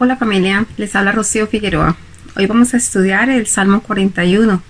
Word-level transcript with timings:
Hola 0.00 0.14
familia, 0.14 0.64
les 0.76 0.94
habla 0.94 1.10
Rocío 1.10 1.48
Figueroa. 1.48 1.96
Hoy 2.36 2.46
vamos 2.46 2.72
a 2.72 2.76
estudiar 2.76 3.30
el 3.30 3.48
Salmo 3.48 3.82
41 3.82 4.62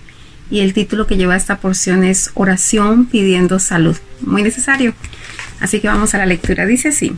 y 0.49 0.61
el 0.61 0.73
título 0.73 1.05
que 1.05 1.17
lleva 1.17 1.35
esta 1.35 1.59
porción 1.59 2.03
es 2.03 2.31
Oración 2.33 3.05
pidiendo 3.05 3.59
salud. 3.59 3.95
Muy 4.21 4.41
necesario. 4.41 4.95
Así 5.59 5.81
que 5.81 5.87
vamos 5.87 6.15
a 6.15 6.17
la 6.17 6.25
lectura. 6.25 6.65
Dice 6.65 6.87
así. 6.87 7.15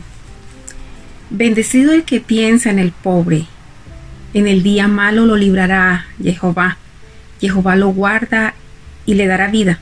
Bendecido 1.30 1.94
el 1.94 2.04
que 2.04 2.20
piensa 2.20 2.68
en 2.68 2.78
el 2.78 2.92
pobre. 2.92 3.46
En 4.34 4.46
el 4.46 4.62
día 4.62 4.88
malo 4.88 5.24
lo 5.24 5.36
librará 5.38 6.04
Jehová. 6.22 6.76
Jehová 7.40 7.76
lo 7.76 7.94
guarda 7.94 8.52
y 9.06 9.14
le 9.14 9.26
dará 9.26 9.48
vida. 9.48 9.78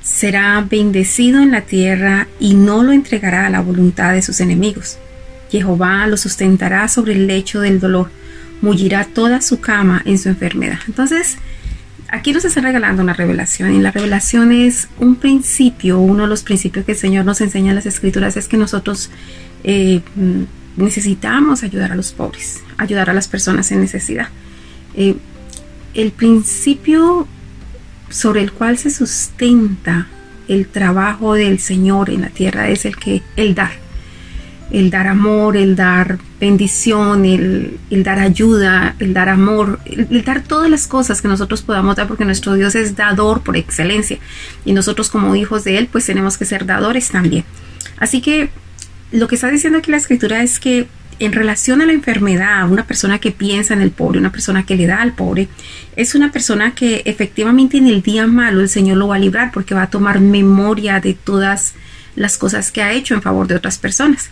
Será 0.00 0.64
bendecido 0.70 1.42
en 1.42 1.50
la 1.50 1.62
tierra 1.62 2.28
y 2.38 2.54
no 2.54 2.84
lo 2.84 2.92
entregará 2.92 3.46
a 3.46 3.50
la 3.50 3.62
voluntad 3.62 4.12
de 4.12 4.22
sus 4.22 4.38
enemigos. 4.38 5.00
Jehová 5.50 6.06
lo 6.06 6.16
sustentará 6.16 6.88
sobre 6.88 7.12
el 7.12 7.26
lecho 7.26 7.60
del 7.60 7.80
dolor, 7.80 8.10
mullirá 8.60 9.04
toda 9.04 9.40
su 9.40 9.60
cama 9.60 10.02
en 10.04 10.18
su 10.18 10.28
enfermedad. 10.28 10.78
Entonces, 10.86 11.38
aquí 12.08 12.32
nos 12.32 12.44
está 12.44 12.60
regalando 12.60 13.02
una 13.02 13.14
revelación 13.14 13.74
y 13.74 13.80
la 13.80 13.90
revelación 13.90 14.52
es 14.52 14.88
un 14.98 15.16
principio, 15.16 15.98
uno 15.98 16.24
de 16.24 16.28
los 16.28 16.42
principios 16.42 16.84
que 16.84 16.92
el 16.92 16.98
Señor 16.98 17.24
nos 17.24 17.40
enseña 17.40 17.70
en 17.70 17.76
las 17.76 17.86
escrituras 17.86 18.36
es 18.36 18.48
que 18.48 18.56
nosotros 18.56 19.10
eh, 19.64 20.00
necesitamos 20.76 21.62
ayudar 21.62 21.92
a 21.92 21.96
los 21.96 22.12
pobres, 22.12 22.62
ayudar 22.76 23.10
a 23.10 23.14
las 23.14 23.28
personas 23.28 23.70
en 23.72 23.80
necesidad. 23.80 24.28
Eh, 24.94 25.16
el 25.94 26.12
principio 26.12 27.26
sobre 28.10 28.42
el 28.42 28.52
cual 28.52 28.78
se 28.78 28.90
sustenta 28.90 30.06
el 30.48 30.66
trabajo 30.66 31.34
del 31.34 31.58
Señor 31.58 32.10
en 32.10 32.22
la 32.22 32.28
tierra 32.28 32.68
es 32.68 32.86
el 32.86 32.96
que 32.96 33.22
el 33.36 33.54
dar 33.54 33.87
el 34.70 34.90
dar 34.90 35.06
amor, 35.06 35.56
el 35.56 35.76
dar 35.76 36.18
bendición, 36.40 37.24
el, 37.24 37.78
dar 37.90 38.18
ayuda, 38.18 38.94
el 38.98 39.14
dar 39.14 39.28
amor, 39.28 39.80
el, 39.86 40.22
dar 40.24 40.42
todas 40.42 40.70
las 40.70 40.86
cosas 40.86 41.22
que 41.22 41.28
nosotros 41.28 41.62
podamos 41.62 41.96
dar, 41.96 42.06
porque 42.06 42.24
nuestro 42.24 42.54
Dios 42.54 42.74
es 42.74 42.96
dador 42.96 43.42
por 43.42 43.56
excelencia. 43.56 44.18
Y 44.64 44.72
nosotros 44.72 45.08
como 45.10 45.34
hijos 45.36 45.64
de 45.64 45.78
Él, 45.78 45.88
pues 45.90 46.06
tenemos 46.06 46.36
que 46.36 46.44
ser 46.44 46.66
dadores 46.66 47.08
también. 47.08 47.44
Así 47.98 48.20
que 48.20 48.50
lo 49.10 49.26
que 49.26 49.36
está 49.36 49.50
diciendo 49.50 49.78
aquí 49.78 49.90
la 49.90 49.96
escritura 49.96 50.42
es 50.42 50.60
que 50.60 50.86
en 51.20 51.32
relación 51.32 51.82
a 51.82 51.86
la 51.86 51.92
enfermedad, 51.92 52.70
una 52.70 52.86
persona 52.86 53.18
que 53.18 53.32
piensa 53.32 53.74
en 53.74 53.80
el 53.80 53.90
pobre, 53.90 54.20
una 54.20 54.30
persona 54.30 54.64
que 54.64 54.76
le 54.76 54.86
da 54.86 55.02
al 55.02 55.14
pobre, 55.14 55.48
es 55.96 56.14
una 56.14 56.30
persona 56.30 56.74
que 56.74 57.02
efectivamente 57.06 57.78
en 57.78 57.88
el 57.88 58.02
día 58.02 58.26
malo 58.26 58.60
el 58.60 58.68
Señor 58.68 58.98
lo 58.98 59.08
va 59.08 59.16
a 59.16 59.18
librar 59.18 59.50
porque 59.52 59.74
va 59.74 59.82
a 59.82 59.90
tomar 59.90 60.20
memoria 60.20 61.00
de 61.00 61.14
todas 61.14 61.74
las 62.14 62.38
cosas 62.38 62.70
que 62.70 62.82
ha 62.82 62.92
hecho 62.92 63.14
en 63.14 63.22
favor 63.22 63.46
de 63.48 63.56
otras 63.56 63.78
personas. 63.78 64.30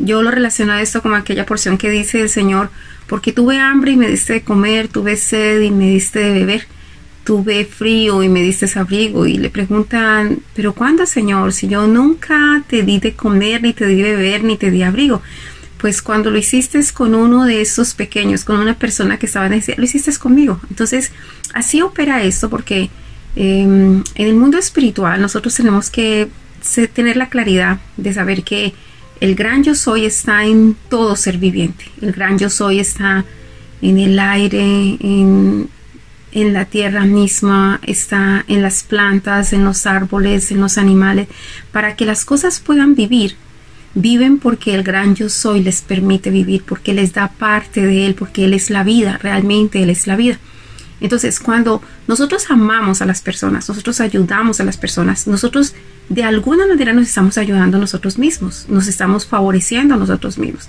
Yo 0.00 0.22
lo 0.22 0.30
relaciono 0.30 0.72
a 0.72 0.82
esto 0.82 1.02
como 1.02 1.16
aquella 1.16 1.46
porción 1.46 1.78
que 1.78 1.90
dice 1.90 2.20
el 2.20 2.28
Señor, 2.28 2.70
porque 3.06 3.32
tuve 3.32 3.58
hambre 3.58 3.92
y 3.92 3.96
me 3.96 4.08
diste 4.08 4.34
de 4.34 4.42
comer, 4.42 4.88
tuve 4.88 5.16
sed 5.16 5.60
y 5.62 5.70
me 5.70 5.90
diste 5.90 6.20
de 6.20 6.32
beber, 6.32 6.66
tuve 7.24 7.64
frío 7.64 8.22
y 8.22 8.28
me 8.28 8.42
diste 8.42 8.66
abrigo. 8.78 9.26
Y 9.26 9.38
le 9.38 9.50
preguntan, 9.50 10.40
pero 10.54 10.74
¿cuándo, 10.74 11.06
Señor? 11.06 11.52
Si 11.52 11.68
yo 11.68 11.86
nunca 11.86 12.62
te 12.68 12.82
di 12.82 13.00
de 13.00 13.14
comer, 13.14 13.62
ni 13.62 13.72
te 13.72 13.86
di 13.86 14.00
de 14.02 14.14
beber, 14.14 14.44
ni 14.44 14.56
te 14.56 14.70
di 14.70 14.82
abrigo. 14.82 15.22
Pues 15.78 16.02
cuando 16.02 16.30
lo 16.30 16.38
hiciste 16.38 16.80
con 16.92 17.14
uno 17.14 17.44
de 17.44 17.60
esos 17.60 17.94
pequeños, 17.94 18.44
con 18.44 18.60
una 18.60 18.78
persona 18.78 19.18
que 19.18 19.26
estaba 19.26 19.46
en 19.46 19.52
necesidad, 19.52 19.78
lo 19.78 19.84
hiciste 19.84 20.16
conmigo. 20.18 20.60
Entonces, 20.70 21.12
así 21.54 21.82
opera 21.82 22.22
esto 22.22 22.50
porque 22.50 22.90
em, 23.36 24.02
en 24.14 24.26
el 24.26 24.34
mundo 24.34 24.58
espiritual 24.58 25.20
nosotros 25.20 25.54
tenemos 25.54 25.90
que 25.90 26.28
tener 26.92 27.16
la 27.16 27.28
claridad 27.28 27.78
de 27.96 28.12
saber 28.12 28.42
que 28.42 28.74
el 29.20 29.34
gran 29.34 29.64
yo 29.64 29.74
soy 29.74 30.04
está 30.04 30.44
en 30.44 30.76
todo 30.88 31.16
ser 31.16 31.38
viviente. 31.38 31.86
El 32.00 32.12
gran 32.12 32.38
yo 32.38 32.50
soy 32.50 32.80
está 32.80 33.24
en 33.82 33.98
el 33.98 34.18
aire, 34.18 34.96
en, 35.00 35.68
la 36.32 36.66
tierra 36.66 37.04
misma, 37.04 37.80
está 37.84 38.44
en 38.46 38.62
las 38.62 38.84
plantas, 38.84 39.52
en 39.52 39.64
los 39.64 39.86
árboles, 39.86 40.52
en 40.52 40.60
los 40.60 40.78
animales. 40.78 41.26
Para 41.72 41.96
que 41.96 42.04
las 42.04 42.24
cosas 42.24 42.60
puedan 42.60 42.94
vivir, 42.94 43.34
viven 43.94 44.38
porque 44.38 44.74
el 44.74 44.84
gran 44.84 45.16
yo 45.16 45.28
soy 45.28 45.62
les 45.62 45.82
permite 45.82 46.30
vivir, 46.30 46.62
porque 46.64 46.94
les 46.94 47.12
da 47.12 47.28
parte 47.28 47.84
de 47.84 48.06
él, 48.06 48.14
porque 48.14 48.44
él 48.44 48.54
es 48.54 48.70
la 48.70 48.84
vida, 48.84 49.18
realmente 49.20 49.82
él 49.82 49.90
es 49.90 50.06
la 50.06 50.14
vida. 50.14 50.38
Entonces, 51.00 51.40
cuando 51.40 51.82
nosotros 52.08 52.46
amamos 52.50 53.02
a 53.02 53.06
las 53.06 53.20
personas, 53.20 53.68
nosotros 53.68 54.00
ayudamos 54.00 54.60
a 54.60 54.64
las 54.64 54.78
personas, 54.78 55.26
nosotros 55.26 55.74
de 56.08 56.24
alguna 56.24 56.66
manera 56.66 56.94
nos 56.94 57.06
estamos 57.06 57.36
ayudando 57.36 57.76
a 57.76 57.80
nosotros 57.80 58.18
mismos, 58.18 58.64
nos 58.68 58.88
estamos 58.88 59.26
favoreciendo 59.26 59.94
a 59.94 59.98
nosotros 59.98 60.38
mismos. 60.38 60.68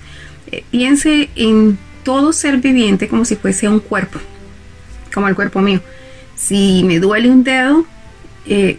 Eh, 0.51 0.65
piense 0.69 1.29
en 1.35 1.79
todo 2.03 2.33
ser 2.33 2.57
viviente 2.57 3.07
como 3.07 3.23
si 3.23 3.37
fuese 3.37 3.69
un 3.69 3.79
cuerpo, 3.79 4.19
como 5.13 5.29
el 5.29 5.35
cuerpo 5.35 5.61
mío. 5.61 5.81
Si 6.35 6.83
me 6.83 6.99
duele 6.99 7.29
un 7.29 7.45
dedo, 7.45 7.85
eh, 8.45 8.77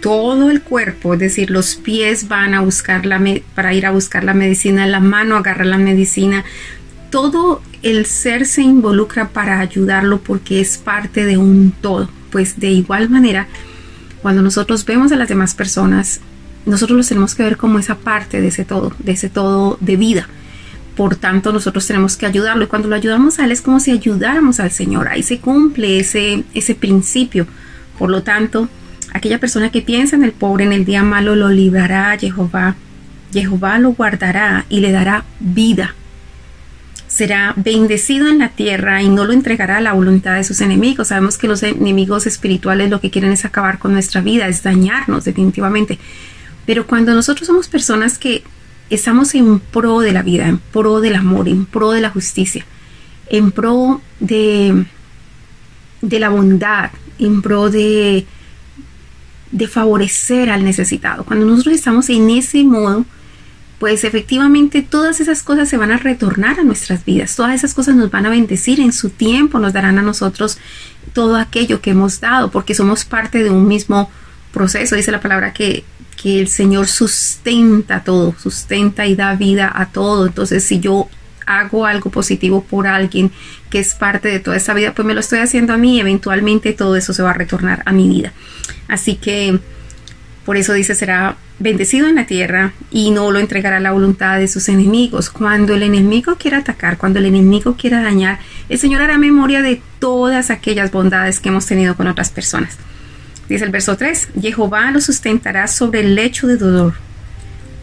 todo 0.00 0.50
el 0.50 0.62
cuerpo, 0.62 1.14
es 1.14 1.20
decir, 1.20 1.50
los 1.50 1.74
pies 1.74 2.28
van 2.28 2.54
a 2.54 2.60
buscar 2.60 3.06
la 3.06 3.20
para 3.56 3.74
ir 3.74 3.86
a 3.86 3.90
buscar 3.90 4.22
la 4.22 4.34
medicina, 4.34 4.86
la 4.86 5.00
mano 5.00 5.36
agarra 5.36 5.64
la 5.64 5.78
medicina, 5.78 6.44
todo 7.10 7.60
el 7.82 8.06
ser 8.06 8.46
se 8.46 8.62
involucra 8.62 9.28
para 9.28 9.60
ayudarlo 9.60 10.20
porque 10.20 10.60
es 10.60 10.78
parte 10.78 11.24
de 11.24 11.38
un 11.38 11.72
todo. 11.80 12.08
Pues 12.30 12.58
de 12.58 12.70
igual 12.70 13.08
manera, 13.08 13.46
cuando 14.22 14.42
nosotros 14.42 14.84
vemos 14.84 15.12
a 15.12 15.16
las 15.16 15.28
demás 15.28 15.54
personas, 15.54 16.20
nosotros 16.66 16.96
los 16.96 17.08
tenemos 17.08 17.34
que 17.34 17.42
ver 17.42 17.56
como 17.56 17.78
esa 17.78 17.96
parte 17.96 18.40
de 18.40 18.48
ese 18.48 18.64
todo, 18.64 18.92
de 18.98 19.12
ese 19.12 19.28
todo 19.28 19.78
de 19.80 19.96
vida. 19.96 20.28
Por 20.96 21.16
tanto, 21.16 21.52
nosotros 21.52 21.86
tenemos 21.86 22.16
que 22.16 22.26
ayudarlo. 22.26 22.64
Y 22.64 22.66
cuando 22.66 22.88
lo 22.88 22.96
ayudamos 22.96 23.38
a 23.38 23.44
Él 23.44 23.52
es 23.52 23.62
como 23.62 23.78
si 23.78 23.92
ayudáramos 23.92 24.58
al 24.58 24.72
Señor. 24.72 25.08
Ahí 25.08 25.22
se 25.22 25.38
cumple 25.38 26.00
ese, 26.00 26.44
ese 26.54 26.74
principio. 26.74 27.46
Por 27.98 28.10
lo 28.10 28.24
tanto, 28.24 28.68
aquella 29.14 29.38
persona 29.38 29.70
que 29.70 29.80
piensa 29.80 30.16
en 30.16 30.24
el 30.24 30.32
pobre 30.32 30.64
en 30.64 30.72
el 30.72 30.84
día 30.84 31.04
malo 31.04 31.36
lo 31.36 31.48
librará 31.50 32.10
a 32.10 32.18
Jehová. 32.18 32.74
Jehová 33.32 33.78
lo 33.78 33.92
guardará 33.92 34.66
y 34.68 34.80
le 34.80 34.90
dará 34.90 35.24
vida 35.38 35.94
será 37.18 37.52
bendecido 37.56 38.28
en 38.28 38.38
la 38.38 38.50
tierra 38.50 39.02
y 39.02 39.08
no 39.08 39.24
lo 39.24 39.32
entregará 39.32 39.78
a 39.78 39.80
la 39.80 39.92
voluntad 39.92 40.36
de 40.36 40.44
sus 40.44 40.60
enemigos. 40.60 41.08
Sabemos 41.08 41.36
que 41.36 41.48
los 41.48 41.64
enemigos 41.64 42.28
espirituales 42.28 42.90
lo 42.90 43.00
que 43.00 43.10
quieren 43.10 43.32
es 43.32 43.44
acabar 43.44 43.80
con 43.80 43.92
nuestra 43.92 44.20
vida, 44.20 44.46
es 44.46 44.62
dañarnos 44.62 45.24
definitivamente. 45.24 45.98
Pero 46.64 46.86
cuando 46.86 47.12
nosotros 47.14 47.48
somos 47.48 47.66
personas 47.66 48.18
que 48.18 48.44
estamos 48.88 49.34
en 49.34 49.58
pro 49.58 49.98
de 49.98 50.12
la 50.12 50.22
vida, 50.22 50.46
en 50.46 50.58
pro 50.58 51.00
del 51.00 51.16
amor, 51.16 51.48
en 51.48 51.66
pro 51.66 51.90
de 51.90 52.02
la 52.02 52.10
justicia, 52.10 52.64
en 53.28 53.50
pro 53.50 54.00
de, 54.20 54.84
la 56.02 56.28
bondad, 56.28 56.92
en 57.18 57.42
pro 57.42 57.68
de, 57.68 58.26
de 59.50 59.66
favorecer 59.66 60.50
al 60.50 60.62
necesitado, 60.62 61.24
cuando 61.24 61.46
nosotros 61.46 61.74
estamos 61.74 62.08
en 62.10 62.30
ese 62.30 62.62
modo, 62.62 63.04
pues 63.78 64.02
efectivamente 64.04 64.82
todas 64.82 65.20
esas 65.20 65.42
cosas 65.42 65.68
se 65.68 65.76
van 65.76 65.92
a 65.92 65.98
retornar 65.98 66.58
a 66.58 66.64
nuestras 66.64 67.04
vidas, 67.04 67.36
todas 67.36 67.54
esas 67.54 67.74
cosas 67.74 67.94
nos 67.94 68.10
van 68.10 68.26
a 68.26 68.30
bendecir 68.30 68.80
en 68.80 68.92
su 68.92 69.10
tiempo, 69.10 69.58
nos 69.58 69.72
darán 69.72 69.98
a 69.98 70.02
nosotros 70.02 70.58
todo 71.12 71.36
aquello 71.36 71.80
que 71.80 71.90
hemos 71.90 72.20
dado, 72.20 72.50
porque 72.50 72.74
somos 72.74 73.04
parte 73.04 73.42
de 73.42 73.50
un 73.50 73.68
mismo 73.68 74.10
proceso, 74.52 74.96
dice 74.96 75.12
la 75.12 75.20
palabra 75.20 75.52
que, 75.52 75.84
que 76.20 76.40
el 76.40 76.48
Señor 76.48 76.88
sustenta 76.88 78.02
todo, 78.02 78.34
sustenta 78.38 79.06
y 79.06 79.14
da 79.14 79.34
vida 79.36 79.70
a 79.72 79.86
todo, 79.86 80.26
entonces 80.26 80.64
si 80.64 80.80
yo 80.80 81.08
hago 81.46 81.86
algo 81.86 82.10
positivo 82.10 82.62
por 82.62 82.86
alguien 82.86 83.30
que 83.70 83.78
es 83.78 83.94
parte 83.94 84.28
de 84.28 84.40
toda 84.40 84.56
esa 84.56 84.74
vida, 84.74 84.92
pues 84.92 85.06
me 85.06 85.14
lo 85.14 85.20
estoy 85.20 85.38
haciendo 85.38 85.72
a 85.72 85.76
mí, 85.76 86.00
eventualmente 86.00 86.72
todo 86.72 86.96
eso 86.96 87.12
se 87.12 87.22
va 87.22 87.30
a 87.30 87.34
retornar 87.34 87.82
a 87.86 87.92
mi 87.92 88.08
vida. 88.08 88.32
Así 88.88 89.16
que 89.16 89.60
por 90.48 90.56
eso 90.56 90.72
dice, 90.72 90.94
será 90.94 91.36
bendecido 91.58 92.08
en 92.08 92.14
la 92.14 92.24
tierra 92.24 92.72
y 92.90 93.10
no 93.10 93.30
lo 93.30 93.38
entregará 93.38 93.76
a 93.76 93.80
la 93.80 93.92
voluntad 93.92 94.38
de 94.38 94.48
sus 94.48 94.70
enemigos. 94.70 95.28
Cuando 95.28 95.74
el 95.74 95.82
enemigo 95.82 96.36
quiera 96.36 96.56
atacar, 96.56 96.96
cuando 96.96 97.18
el 97.18 97.26
enemigo 97.26 97.76
quiera 97.76 98.00
dañar, 98.00 98.38
el 98.70 98.78
Señor 98.78 99.02
hará 99.02 99.18
memoria 99.18 99.60
de 99.60 99.82
todas 99.98 100.48
aquellas 100.48 100.90
bondades 100.90 101.38
que 101.38 101.50
hemos 101.50 101.66
tenido 101.66 101.96
con 101.96 102.06
otras 102.06 102.30
personas. 102.30 102.78
Dice 103.46 103.66
el 103.66 103.70
verso 103.70 103.98
3, 103.98 104.28
Jehová 104.40 104.90
lo 104.90 105.02
sustentará 105.02 105.66
sobre 105.66 106.00
el 106.00 106.14
lecho 106.14 106.46
de 106.46 106.56
dolor, 106.56 106.94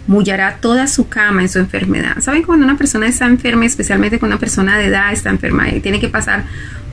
mullará 0.08 0.58
toda 0.60 0.88
su 0.88 1.08
cama 1.08 1.44
en 1.44 1.50
su 1.50 1.60
enfermedad. 1.60 2.20
¿Saben 2.20 2.42
cuando 2.42 2.66
una 2.66 2.80
persona 2.80 3.06
está 3.06 3.28
enferma, 3.28 3.68
especialmente 3.68 4.18
cuando 4.18 4.38
una 4.38 4.40
persona 4.40 4.80
de 4.80 4.86
edad 4.86 5.14
está 5.14 5.30
enferma 5.30 5.70
y 5.70 5.82
tiene 5.82 6.00
que 6.00 6.10
pasar, 6.10 6.46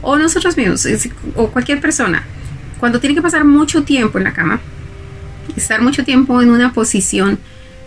o 0.02 0.18
nosotros 0.18 0.54
mismos, 0.54 0.86
o 1.34 1.48
cualquier 1.48 1.80
persona, 1.80 2.24
cuando 2.78 3.00
tiene 3.00 3.14
que 3.14 3.22
pasar 3.22 3.46
mucho 3.46 3.84
tiempo 3.84 4.18
en 4.18 4.24
la 4.24 4.34
cama, 4.34 4.60
estar 5.56 5.82
mucho 5.82 6.04
tiempo 6.04 6.40
en 6.42 6.50
una 6.50 6.72
posición, 6.72 7.38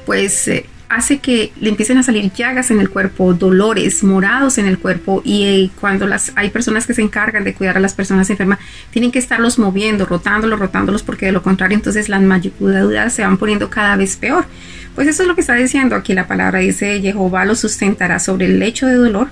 pues 0.06 0.48
eh, 0.48 0.66
hace 0.90 1.18
que 1.20 1.52
le 1.60 1.70
empiecen 1.70 1.98
a 1.98 2.04
salir 2.04 2.32
llagas 2.34 2.72
en 2.72 2.80
el 2.80 2.90
cuerpo, 2.90 3.34
dolores, 3.34 4.04
morados 4.04 4.58
en 4.58 4.66
el 4.66 4.78
cuerpo 4.78 5.22
y 5.26 5.44
eh, 5.44 5.70
cuando 5.80 6.08
las 6.08 6.32
hay 6.36 6.50
personas 6.50 6.86
que 6.86 6.94
se 6.94 7.02
encargan 7.02 7.44
de 7.44 7.54
cuidar 7.54 7.78
a 7.78 7.80
las 7.80 7.94
personas 7.94 8.30
enfermas, 8.30 8.60
tienen 8.92 9.12
que 9.12 9.20
estarlos 9.20 9.58
moviendo, 9.58 10.06
rotándolos, 10.06 10.60
rotándolos 10.60 11.04
porque 11.04 11.28
de 11.28 11.32
lo 11.32 11.42
contrario 11.42 11.76
entonces 11.76 12.10
las 12.10 12.22
mayucudaduras 12.22 13.14
se 13.14 13.24
van 13.24 13.38
poniendo 13.38 13.70
cada 13.70 13.96
vez 13.96 14.16
peor. 14.16 14.46
Pues 14.94 15.08
eso 15.08 15.24
es 15.24 15.28
lo 15.28 15.36
que 15.36 15.42
está 15.42 15.56
diciendo 15.56 15.96
aquí 15.96 16.14
la 16.14 16.28
palabra, 16.28 16.60
dice 16.60 17.02
Jehová 17.02 17.46
lo 17.46 17.56
sustentará 17.56 18.20
sobre 18.20 18.46
el 18.46 18.60
lecho 18.60 18.88
de 18.88 18.96
dolor, 18.96 19.28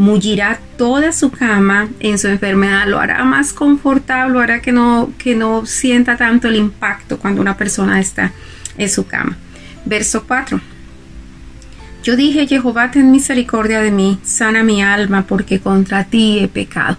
mullirá 0.00 0.58
toda 0.78 1.12
su 1.12 1.30
cama 1.30 1.90
en 2.00 2.18
su 2.18 2.26
enfermedad, 2.28 2.86
lo 2.86 2.98
hará 2.98 3.22
más 3.22 3.52
confortable, 3.52 4.42
hará 4.42 4.62
que 4.62 4.72
no, 4.72 5.12
que 5.18 5.36
no 5.36 5.66
sienta 5.66 6.16
tanto 6.16 6.48
el 6.48 6.56
impacto 6.56 7.18
cuando 7.18 7.42
una 7.42 7.58
persona 7.58 8.00
está 8.00 8.32
en 8.78 8.88
su 8.88 9.06
cama. 9.06 9.36
Verso 9.84 10.24
4. 10.26 10.58
Yo 12.02 12.16
dije, 12.16 12.46
Jehová, 12.46 12.90
ten 12.90 13.10
misericordia 13.10 13.82
de 13.82 13.90
mí, 13.90 14.18
sana 14.22 14.62
mi 14.62 14.82
alma, 14.82 15.26
porque 15.28 15.60
contra 15.60 16.04
ti 16.04 16.38
he 16.38 16.48
pecado. 16.48 16.96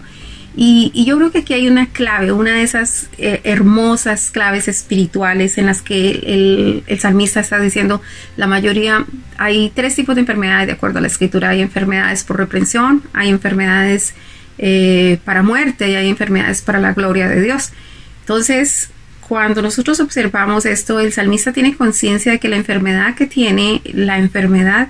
Y, 0.56 1.06
yo 1.06 1.18
creo 1.18 1.32
que 1.32 1.40
aquí 1.40 1.54
hay 1.54 1.68
una 1.68 1.88
clave, 1.88 2.32
una 2.32 2.56
de 2.56 2.64
esas 2.64 3.10
eh, 3.18 3.40
hermosas 3.46 4.32
claves 4.32 4.68
espirituales 4.68 5.58
en 5.58 5.66
las 5.66 5.82
que 5.82 6.12
el, 6.12 6.84
el, 6.88 7.00
salmista 7.00 7.40
está 7.40 7.58
diciendo, 7.60 8.02
la 8.36 8.48
mayoría, 8.48 9.06
hay 9.38 9.72
tres 9.74 9.96
tipos 9.96 10.16
de 10.16 10.22
enfermedades 10.22 10.68
de 10.68 10.74
acuerdo 10.74 10.98
a 10.98 11.02
la 11.02 11.08
escritura. 11.08 11.50
Hay 11.50 11.62
enfermedades 11.62 12.24
por 12.24 12.38
reprensión, 12.38 13.02
hay 13.14 13.30
enfermedades 13.30 14.14
eh, 14.58 15.20
para 15.26 15.42
muerte 15.42 15.90
y 15.90 15.96
hay 15.96 16.08
enfermedades 16.08 16.62
para 16.62 16.80
la 16.80 16.94
gloria 16.94 17.28
de 17.28 17.42
Dios. 17.42 17.72
Entonces, 18.20 18.90
cuando 19.28 19.62
nosotros 19.62 20.00
observamos 20.00 20.68
esto, 20.68 21.00
el 21.00 21.14
salmista 21.14 21.54
tiene 21.54 21.76
conciencia 21.76 22.34
de 22.34 22.40
que 22.40 22.48
la 22.48 22.58
enfermedad 22.58 23.16
que 23.16 23.26
tiene, 23.26 23.82
la 23.86 24.20
enfermedad 24.20 24.90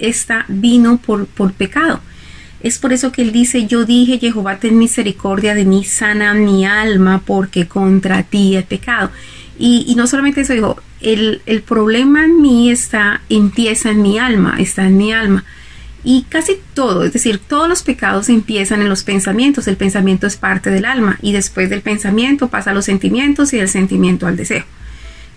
esta 0.00 0.44
vino 0.48 0.96
por, 0.96 1.26
por 1.26 1.52
pecado. 1.52 2.00
Es 2.62 2.78
por 2.78 2.92
eso 2.92 3.10
que 3.10 3.22
él 3.22 3.32
dice, 3.32 3.66
yo 3.66 3.84
dije, 3.84 4.18
Jehová, 4.18 4.58
ten 4.58 4.78
misericordia 4.78 5.54
de 5.54 5.64
mí, 5.64 5.84
sana 5.84 6.34
mi 6.34 6.66
alma, 6.66 7.22
porque 7.24 7.66
contra 7.66 8.22
ti 8.22 8.56
he 8.56 8.62
pecado. 8.62 9.10
Y, 9.58 9.94
no 9.96 10.06
solamente 10.06 10.42
eso, 10.42 10.54
dijo, 10.54 10.80
el, 11.00 11.42
el, 11.46 11.62
problema 11.62 12.24
en 12.24 12.40
mí 12.40 12.70
está, 12.70 13.20
empieza 13.28 13.90
en 13.90 14.02
mi 14.02 14.18
alma, 14.18 14.56
está 14.58 14.86
en 14.86 14.96
mi 14.96 15.12
alma. 15.12 15.44
Y 16.02 16.22
casi 16.28 16.58
todo, 16.72 17.04
es 17.04 17.12
decir, 17.12 17.38
todos 17.38 17.68
los 17.68 17.82
pecados 17.82 18.30
empiezan 18.30 18.80
en 18.80 18.88
los 18.88 19.04
pensamientos, 19.04 19.68
el 19.68 19.76
pensamiento 19.76 20.26
es 20.26 20.36
parte 20.36 20.70
del 20.70 20.86
alma 20.86 21.18
y 21.20 21.32
después 21.32 21.68
del 21.68 21.82
pensamiento 21.82 22.48
pasa 22.48 22.70
a 22.70 22.74
los 22.74 22.86
sentimientos 22.86 23.52
y 23.52 23.58
del 23.58 23.68
sentimiento 23.68 24.26
al 24.26 24.36
deseo. 24.36 24.64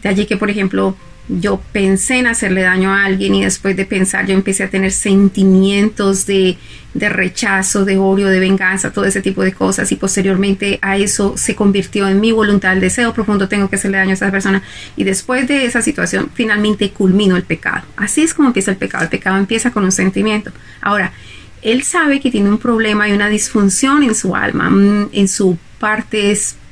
De 0.01 0.09
allí 0.09 0.25
que, 0.25 0.37
por 0.37 0.49
ejemplo, 0.49 0.95
yo 1.29 1.61
pensé 1.71 2.17
en 2.17 2.27
hacerle 2.27 2.63
daño 2.63 2.93
a 2.93 3.05
alguien 3.05 3.33
y 3.35 3.43
después 3.43 3.77
de 3.77 3.85
pensar 3.85 4.25
yo 4.25 4.33
empecé 4.33 4.63
a 4.63 4.69
tener 4.69 4.91
sentimientos 4.91 6.25
de, 6.25 6.57
de, 6.93 7.09
rechazo, 7.09 7.85
de 7.85 7.97
odio, 7.97 8.27
de 8.27 8.39
venganza, 8.39 8.91
todo 8.91 9.05
ese 9.05 9.21
tipo 9.21 9.41
de 9.41 9.53
cosas 9.53 9.91
y 9.91 9.95
posteriormente 9.95 10.79
a 10.81 10.97
eso 10.97 11.35
se 11.37 11.55
convirtió 11.55 12.09
en 12.09 12.19
mi 12.19 12.31
voluntad, 12.31 12.73
el 12.73 12.81
deseo 12.81 13.13
profundo, 13.13 13.47
tengo 13.47 13.69
que 13.69 13.77
hacerle 13.77 13.97
daño 13.97 14.11
a 14.11 14.13
esa 14.15 14.31
persona 14.31 14.63
y 14.97 15.05
después 15.05 15.47
de 15.47 15.65
esa 15.65 15.81
situación 15.81 16.29
finalmente 16.33 16.91
culmino 16.91 17.37
el 17.37 17.43
pecado. 17.43 17.85
Así 17.95 18.21
es 18.21 18.33
como 18.33 18.49
empieza 18.49 18.71
el 18.71 18.77
pecado, 18.77 19.03
el 19.03 19.09
pecado 19.09 19.37
empieza 19.37 19.71
con 19.71 19.85
un 19.85 19.91
sentimiento. 19.91 20.51
Ahora, 20.81 21.13
él 21.61 21.83
sabe 21.83 22.19
que 22.19 22.29
tiene 22.29 22.49
un 22.49 22.57
problema 22.57 23.07
y 23.07 23.13
una 23.13 23.29
disfunción 23.29 24.03
en 24.03 24.15
su 24.15 24.35
alma, 24.35 24.69
mm, 24.69 25.09
en 25.13 25.27
su 25.29 25.57
parte 25.79 26.31
espiritual, 26.31 26.62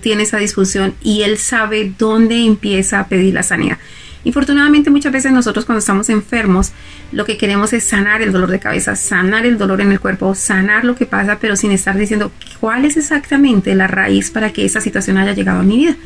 tiene 0.00 0.22
esa 0.22 0.38
disfunción 0.38 0.94
y 1.02 1.22
él 1.22 1.38
sabe 1.38 1.92
dónde 1.98 2.44
empieza 2.44 2.98
a 2.98 3.08
pedir 3.08 3.34
la 3.34 3.42
sanidad. 3.42 3.78
Infortunadamente 4.24 4.90
muchas 4.90 5.12
veces 5.12 5.32
nosotros 5.32 5.64
cuando 5.64 5.80
estamos 5.80 6.08
enfermos 6.08 6.72
lo 7.10 7.24
que 7.24 7.36
queremos 7.36 7.72
es 7.72 7.84
sanar 7.84 8.22
el 8.22 8.32
dolor 8.32 8.50
de 8.50 8.60
cabeza, 8.60 8.94
sanar 8.96 9.44
el 9.44 9.58
dolor 9.58 9.80
en 9.80 9.92
el 9.92 10.00
cuerpo, 10.00 10.34
sanar 10.34 10.84
lo 10.84 10.94
que 10.94 11.06
pasa, 11.06 11.38
pero 11.40 11.56
sin 11.56 11.72
estar 11.72 11.96
diciendo 11.96 12.32
cuál 12.60 12.84
es 12.84 12.96
exactamente 12.96 13.74
la 13.74 13.88
raíz 13.88 14.30
para 14.30 14.52
que 14.52 14.64
esa 14.64 14.80
situación 14.80 15.18
haya 15.18 15.32
llegado 15.32 15.60
a 15.60 15.64
mi 15.64 15.76
vida. 15.76 15.96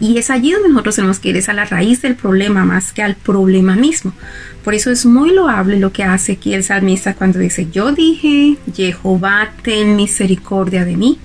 Y 0.00 0.16
es 0.16 0.30
allí 0.30 0.52
donde 0.52 0.68
nosotros 0.68 0.96
tenemos 0.96 1.18
que 1.18 1.30
ir, 1.30 1.36
es 1.36 1.48
a 1.48 1.52
la 1.52 1.64
raíz 1.64 2.02
del 2.02 2.14
problema 2.14 2.64
más 2.64 2.92
que 2.92 3.02
al 3.02 3.16
problema 3.16 3.74
mismo. 3.74 4.12
Por 4.64 4.74
eso 4.74 4.90
es 4.90 5.04
muy 5.04 5.32
loable 5.32 5.78
lo 5.78 5.92
que 5.92 6.04
hace 6.04 6.32
aquí 6.32 6.54
el 6.54 6.62
salmista 6.62 7.14
cuando 7.14 7.38
dice, 7.38 7.68
yo 7.70 7.92
dije, 7.92 8.56
Jehová, 8.74 9.50
ten 9.62 9.96
misericordia 9.96 10.84
de 10.84 10.96
mí, 10.96 11.18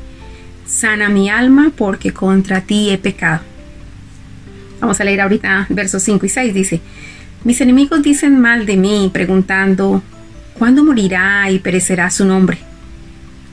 sana 0.73 1.07
mi 1.09 1.29
alma 1.29 1.71
porque 1.75 2.11
contra 2.11 2.61
ti 2.61 2.89
he 2.89 2.97
pecado. 2.97 3.41
Vamos 4.79 4.99
a 4.99 5.03
leer 5.03 5.21
ahorita 5.21 5.67
versos 5.69 6.01
5 6.03 6.25
y 6.25 6.29
6. 6.29 6.53
Dice, 6.53 6.81
mis 7.43 7.61
enemigos 7.61 8.01
dicen 8.01 8.39
mal 8.39 8.65
de 8.65 8.75
mí 8.75 9.09
preguntando, 9.13 10.01
¿cuándo 10.57 10.83
morirá 10.83 11.49
y 11.51 11.59
perecerá 11.59 12.09
su 12.09 12.25
nombre? 12.25 12.57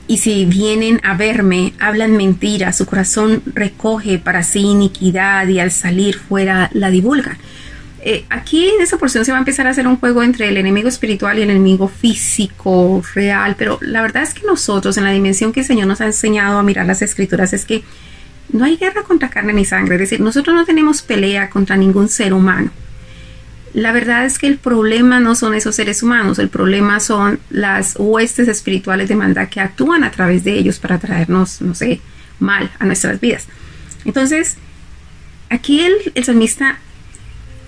Y 0.07 0.17
si 0.17 0.45
vienen 0.45 0.99
a 1.03 1.15
verme, 1.15 1.73
hablan 1.79 2.17
mentira, 2.17 2.73
su 2.73 2.85
corazón 2.85 3.43
recoge 3.53 4.17
para 4.17 4.43
sí 4.43 4.59
iniquidad 4.59 5.47
y 5.47 5.59
al 5.59 5.71
salir 5.71 6.17
fuera 6.17 6.69
la 6.73 6.89
divulgan. 6.89 7.37
Eh, 8.03 8.25
aquí 8.29 8.67
en 8.67 8.81
esa 8.81 8.97
porción 8.97 9.25
se 9.25 9.31
va 9.31 9.37
a 9.37 9.41
empezar 9.41 9.67
a 9.67 9.69
hacer 9.69 9.87
un 9.87 9.97
juego 9.97 10.23
entre 10.23 10.49
el 10.49 10.57
enemigo 10.57 10.89
espiritual 10.89 11.37
y 11.37 11.43
el 11.43 11.51
enemigo 11.51 11.87
físico, 11.87 13.03
real, 13.13 13.55
pero 13.57 13.77
la 13.81 14.01
verdad 14.01 14.23
es 14.23 14.33
que 14.33 14.45
nosotros, 14.45 14.97
en 14.97 15.03
la 15.03 15.11
dimensión 15.11 15.53
que 15.53 15.59
el 15.59 15.65
Señor 15.67 15.85
nos 15.85 16.01
ha 16.01 16.07
enseñado 16.07 16.57
a 16.57 16.63
mirar 16.63 16.87
las 16.87 17.03
escrituras, 17.03 17.53
es 17.53 17.63
que 17.63 17.83
no 18.51 18.65
hay 18.65 18.77
guerra 18.77 19.03
contra 19.03 19.29
carne 19.29 19.53
ni 19.53 19.65
sangre, 19.65 19.95
es 19.95 20.01
decir, 20.01 20.19
nosotros 20.19 20.55
no 20.55 20.65
tenemos 20.65 21.03
pelea 21.03 21.51
contra 21.51 21.77
ningún 21.77 22.09
ser 22.09 22.33
humano. 22.33 22.71
La 23.73 23.91
verdad 23.91 24.25
es 24.25 24.39
que 24.39 24.47
el 24.47 24.57
problema 24.57 25.19
no 25.19 25.35
son 25.35 25.53
esos 25.53 25.75
seres 25.75 26.01
humanos, 26.01 26.39
el 26.39 26.49
problema 26.49 26.99
son 26.99 27.39
las 27.51 27.95
huestes 27.97 28.47
espirituales 28.47 29.09
de 29.09 29.15
maldad 29.15 29.47
que 29.47 29.61
actúan 29.61 30.03
a 30.03 30.11
través 30.11 30.43
de 30.43 30.53
ellos 30.53 30.79
para 30.79 30.97
traernos, 30.97 31.61
no 31.61 31.75
sé, 31.75 32.01
mal 32.39 32.71
a 32.79 32.85
nuestras 32.85 33.21
vidas. 33.21 33.47
Entonces, 34.05 34.57
aquí 35.49 35.81
el, 35.81 35.93
el 36.15 36.23
salmista 36.25 36.79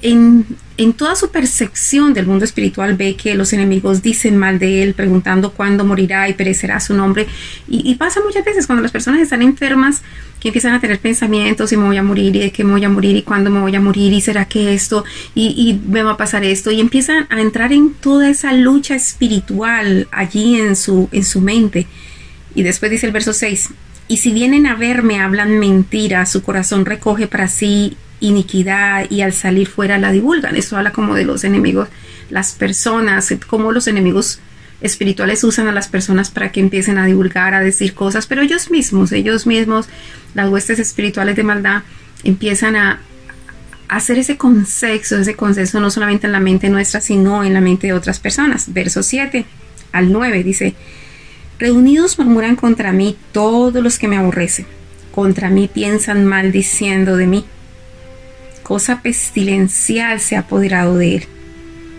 en, 0.03 0.93
toda 0.93 1.15
su 1.15 1.31
percepción 1.31 2.13
del 2.13 2.27
mundo 2.27 2.45
espiritual 2.45 2.95
ve 2.95 3.15
que 3.15 3.35
los 3.35 3.53
enemigos 3.53 4.01
dicen 4.01 4.37
mal 4.37 4.59
de 4.59 4.83
él, 4.83 4.93
preguntando 4.93 5.53
cuándo 5.53 5.85
morirá 5.85 6.27
y 6.29 6.33
perecerá 6.33 6.79
su 6.79 6.93
nombre. 6.93 7.27
Y, 7.67 7.95
pasa 7.95 8.19
muchas 8.23 8.43
veces 8.43 8.67
cuando 8.67 8.83
las 8.83 8.91
personas 8.91 9.21
están 9.21 9.41
enfermas, 9.41 10.01
que 10.39 10.49
empiezan 10.49 10.73
a 10.73 10.81
tener 10.81 10.99
pensamientos 10.99 11.71
y 11.71 11.77
me 11.77 11.85
voy 11.85 11.95
a 11.95 12.03
morir 12.03 12.35
y 12.35 12.39
de 12.39 12.51
qué 12.51 12.65
me 12.65 12.71
voy 12.71 12.83
a 12.83 12.89
morir 12.89 13.15
y 13.15 13.21
cuándo 13.21 13.49
me 13.49 13.61
voy 13.61 13.73
a 13.77 13.79
morir 13.79 14.11
y 14.11 14.19
será 14.19 14.43
que 14.43 14.73
esto 14.73 15.05
y, 15.33 15.55
y 15.55 15.89
me 15.89 16.03
va 16.03 16.11
a 16.11 16.17
pasar 16.17 16.43
esto 16.43 16.69
y 16.69 16.81
empiezan 16.81 17.27
a 17.29 17.39
entrar 17.39 17.71
en 17.71 17.93
toda 17.93 18.29
esa 18.29 18.51
lucha 18.51 18.93
espiritual 18.93 20.09
allí 20.11 20.59
en 20.59 20.75
su, 20.75 21.07
en 21.13 21.23
su 21.23 21.39
mente. 21.39 21.87
Y 22.55 22.63
después 22.63 22.91
dice 22.91 23.05
el 23.05 23.13
verso 23.13 23.31
6, 23.31 23.69
y 24.07 24.17
si 24.17 24.31
vienen 24.31 24.67
a 24.67 24.75
verme 24.75 25.19
hablan 25.19 25.59
mentira, 25.59 26.25
su 26.25 26.43
corazón 26.43 26.85
recoge 26.85 27.27
para 27.27 27.47
sí 27.47 27.97
iniquidad 28.19 29.09
y 29.09 29.21
al 29.21 29.33
salir 29.33 29.67
fuera 29.67 29.97
la 29.97 30.11
divulgan. 30.11 30.55
Eso 30.55 30.77
habla 30.77 30.91
como 30.91 31.15
de 31.15 31.25
los 31.25 31.43
enemigos, 31.43 31.89
las 32.29 32.53
personas, 32.53 33.33
como 33.47 33.71
los 33.71 33.87
enemigos 33.87 34.39
espirituales 34.81 35.43
usan 35.43 35.67
a 35.67 35.71
las 35.71 35.87
personas 35.87 36.29
para 36.29 36.51
que 36.51 36.59
empiecen 36.59 36.97
a 36.97 37.05
divulgar, 37.05 37.53
a 37.53 37.61
decir 37.61 37.93
cosas, 37.93 38.27
pero 38.27 38.41
ellos 38.41 38.69
mismos, 38.69 39.11
ellos 39.13 39.47
mismos, 39.47 39.87
las 40.33 40.49
huestes 40.49 40.79
espirituales 40.79 41.35
de 41.35 41.43
maldad, 41.43 41.83
empiezan 42.23 42.75
a, 42.75 42.99
hacer 43.87 44.17
ese 44.17 44.37
consenso, 44.37 45.17
ese 45.17 45.35
consenso 45.35 45.79
no 45.79 45.91
solamente 45.91 46.25
en 46.25 46.33
la 46.33 46.39
mente 46.39 46.69
nuestra, 46.69 46.99
sino 46.99 47.43
en 47.43 47.53
la 47.53 47.61
mente 47.61 47.87
de 47.87 47.93
otras 47.93 48.19
personas. 48.19 48.73
Verso 48.73 49.03
7 49.03 49.45
al 49.91 50.11
9 50.11 50.43
dice, 50.43 50.73
reunidos 51.63 52.19
murmuran 52.19 52.57
contra 52.57 52.91
mí 52.91 53.15
todos 53.31 53.81
los 53.81 53.97
que 53.97 54.09
me 54.09 54.17
aborrecen, 54.17 54.65
contra 55.13 55.49
mí 55.49 55.69
piensan 55.73 56.25
mal 56.25 56.51
diciendo 56.51 57.15
de 57.15 57.25
mí 57.25 57.45
cosa 58.63 59.01
pestilencial 59.01 60.19
se 60.19 60.35
ha 60.35 60.39
apoderado 60.39 60.97
de 60.97 61.15
él, 61.15 61.23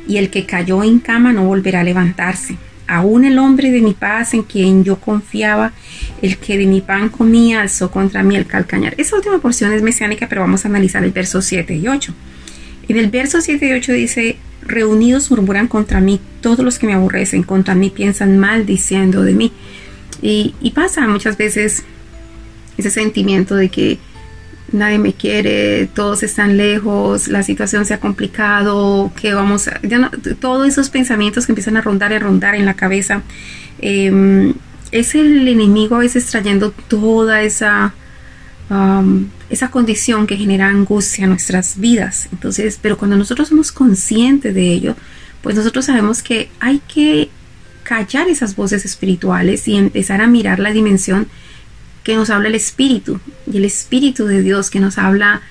y 0.06 0.18
el 0.18 0.28
que 0.28 0.44
cayó 0.44 0.84
en 0.84 0.98
cama 0.98 1.32
no 1.32 1.46
volverá 1.46 1.80
a 1.80 1.84
levantarse. 1.84 2.58
Aún 2.86 3.24
el 3.24 3.38
hombre 3.38 3.70
de 3.70 3.80
mi 3.80 3.94
paz 3.94 4.34
en 4.34 4.42
quien 4.42 4.84
yo 4.84 5.00
confiaba, 5.00 5.72
el 6.20 6.36
que 6.36 6.58
de 6.58 6.66
mi 6.66 6.82
pan 6.82 7.08
comía, 7.08 7.62
alzó 7.62 7.90
contra 7.90 8.22
mí 8.22 8.36
el 8.36 8.44
calcañar. 8.44 8.94
Esa 8.98 9.16
última 9.16 9.38
porción 9.38 9.72
es 9.72 9.80
mesiánica, 9.80 10.28
pero 10.28 10.42
vamos 10.42 10.66
a 10.66 10.68
analizar 10.68 11.02
el 11.04 11.12
verso 11.12 11.40
7 11.40 11.74
y 11.74 11.88
8. 11.88 12.14
En 12.88 12.98
el 12.98 13.08
verso 13.08 13.40
7 13.40 13.66
y 13.66 13.72
8 13.72 13.92
dice, 13.92 14.36
reunidos 14.60 15.30
murmuran 15.30 15.68
contra 15.68 16.00
mí 16.00 16.20
todos 16.44 16.60
los 16.60 16.78
que 16.78 16.86
me 16.86 16.92
aborrecen, 16.92 17.42
contra 17.42 17.74
mí 17.74 17.88
piensan 17.88 18.38
mal 18.38 18.66
diciendo 18.66 19.22
de 19.22 19.32
mí. 19.32 19.50
Y, 20.20 20.54
y 20.60 20.72
pasa 20.72 21.06
muchas 21.08 21.38
veces 21.38 21.84
ese 22.76 22.90
sentimiento 22.90 23.56
de 23.56 23.70
que 23.70 23.98
nadie 24.72 24.98
me 24.98 25.14
quiere, 25.14 25.86
todos 25.86 26.22
están 26.22 26.58
lejos, 26.58 27.28
la 27.28 27.42
situación 27.42 27.86
se 27.86 27.94
ha 27.94 28.00
complicado, 28.00 29.10
que 29.18 29.32
vamos 29.32 29.68
a... 29.68 29.80
todos 30.38 30.68
esos 30.68 30.90
pensamientos 30.90 31.46
que 31.46 31.52
empiezan 31.52 31.78
a 31.78 31.80
rondar 31.80 32.12
y 32.12 32.18
rondar 32.18 32.54
en 32.54 32.66
la 32.66 32.74
cabeza, 32.74 33.22
em, 33.80 34.52
es 34.90 35.14
el 35.14 35.48
enemigo 35.48 35.96
a 35.96 36.00
veces 36.00 36.26
trayendo 36.26 36.72
toda 36.88 37.42
esa, 37.42 37.94
esa 39.50 39.70
condición 39.70 40.26
que 40.26 40.36
genera 40.36 40.68
angustia 40.68 41.24
en 41.24 41.30
nuestras 41.30 41.78
vidas. 41.78 42.28
Entonces, 42.32 42.78
pero 42.80 42.96
cuando 42.96 43.16
nosotros 43.16 43.48
somos 43.48 43.72
conscientes 43.72 44.54
de 44.54 44.72
ello, 44.72 44.96
pues 45.44 45.56
nosotros 45.56 45.84
sabemos 45.84 46.22
que 46.22 46.48
hay 46.58 46.80
que 46.88 47.28
callar 47.82 48.28
esas 48.28 48.56
voces 48.56 48.86
espirituales 48.86 49.68
y 49.68 49.76
empezar 49.76 50.22
a 50.22 50.26
mirar 50.26 50.58
la 50.58 50.72
dimensión 50.72 51.28
que 52.02 52.16
nos 52.16 52.30
habla 52.30 52.48
el 52.48 52.54
Espíritu 52.54 53.20
y 53.50 53.58
el 53.58 53.66
Espíritu 53.66 54.24
de 54.24 54.40
Dios 54.40 54.70
que 54.70 54.80
nos 54.80 54.96
habla 54.96 55.42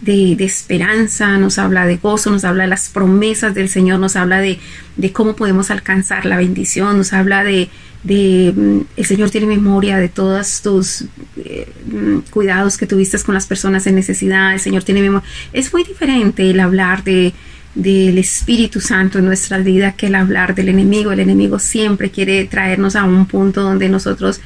de, 0.00 0.32
esperanza, 0.42 1.36
nos 1.36 1.58
habla 1.58 1.84
de 1.84 1.98
gozo, 1.98 2.30
nos 2.30 2.44
habla 2.44 2.64
de 2.64 2.70
las 2.70 2.88
promesas 2.88 3.54
del 3.54 3.68
Señor, 3.68 4.00
nos 4.00 4.16
habla 4.16 4.40
de, 4.40 4.58
de 4.96 5.12
cómo 5.12 5.36
podemos 5.36 5.70
alcanzar 5.70 6.24
la 6.24 6.38
bendición, 6.38 6.96
nos 6.96 7.12
habla 7.12 7.44
de, 7.44 7.68
de 8.04 8.54
mm, 8.56 8.80
el 8.96 9.04
Señor 9.04 9.28
tiene 9.28 9.46
memoria 9.46 9.98
de 9.98 10.08
todos 10.08 10.62
tus 10.62 11.04
eh, 11.36 11.70
mm, 11.86 12.30
cuidados 12.30 12.78
que 12.78 12.86
tuviste 12.86 13.18
con 13.18 13.34
las 13.34 13.46
personas 13.46 13.86
en 13.86 13.96
necesidad, 13.96 14.54
el 14.54 14.60
Señor 14.60 14.82
tiene 14.82 15.02
memoria. 15.02 15.28
Es 15.52 15.74
muy 15.74 15.84
diferente 15.84 16.50
el 16.50 16.58
hablar 16.58 17.04
de 17.04 17.34
del 17.74 18.18
Espíritu 18.18 18.80
Santo 18.80 19.18
en 19.18 19.24
nuestra 19.24 19.58
vida 19.58 19.92
que 19.92 20.06
el 20.06 20.14
hablar 20.14 20.54
del 20.54 20.68
enemigo. 20.68 21.12
El 21.12 21.20
enemigo 21.20 21.58
siempre 21.58 22.10
quiere 22.10 22.44
traernos 22.44 22.96
a 22.96 23.04
un 23.04 23.26
punto 23.26 23.62
donde 23.62 23.88
nosotros 23.88 24.40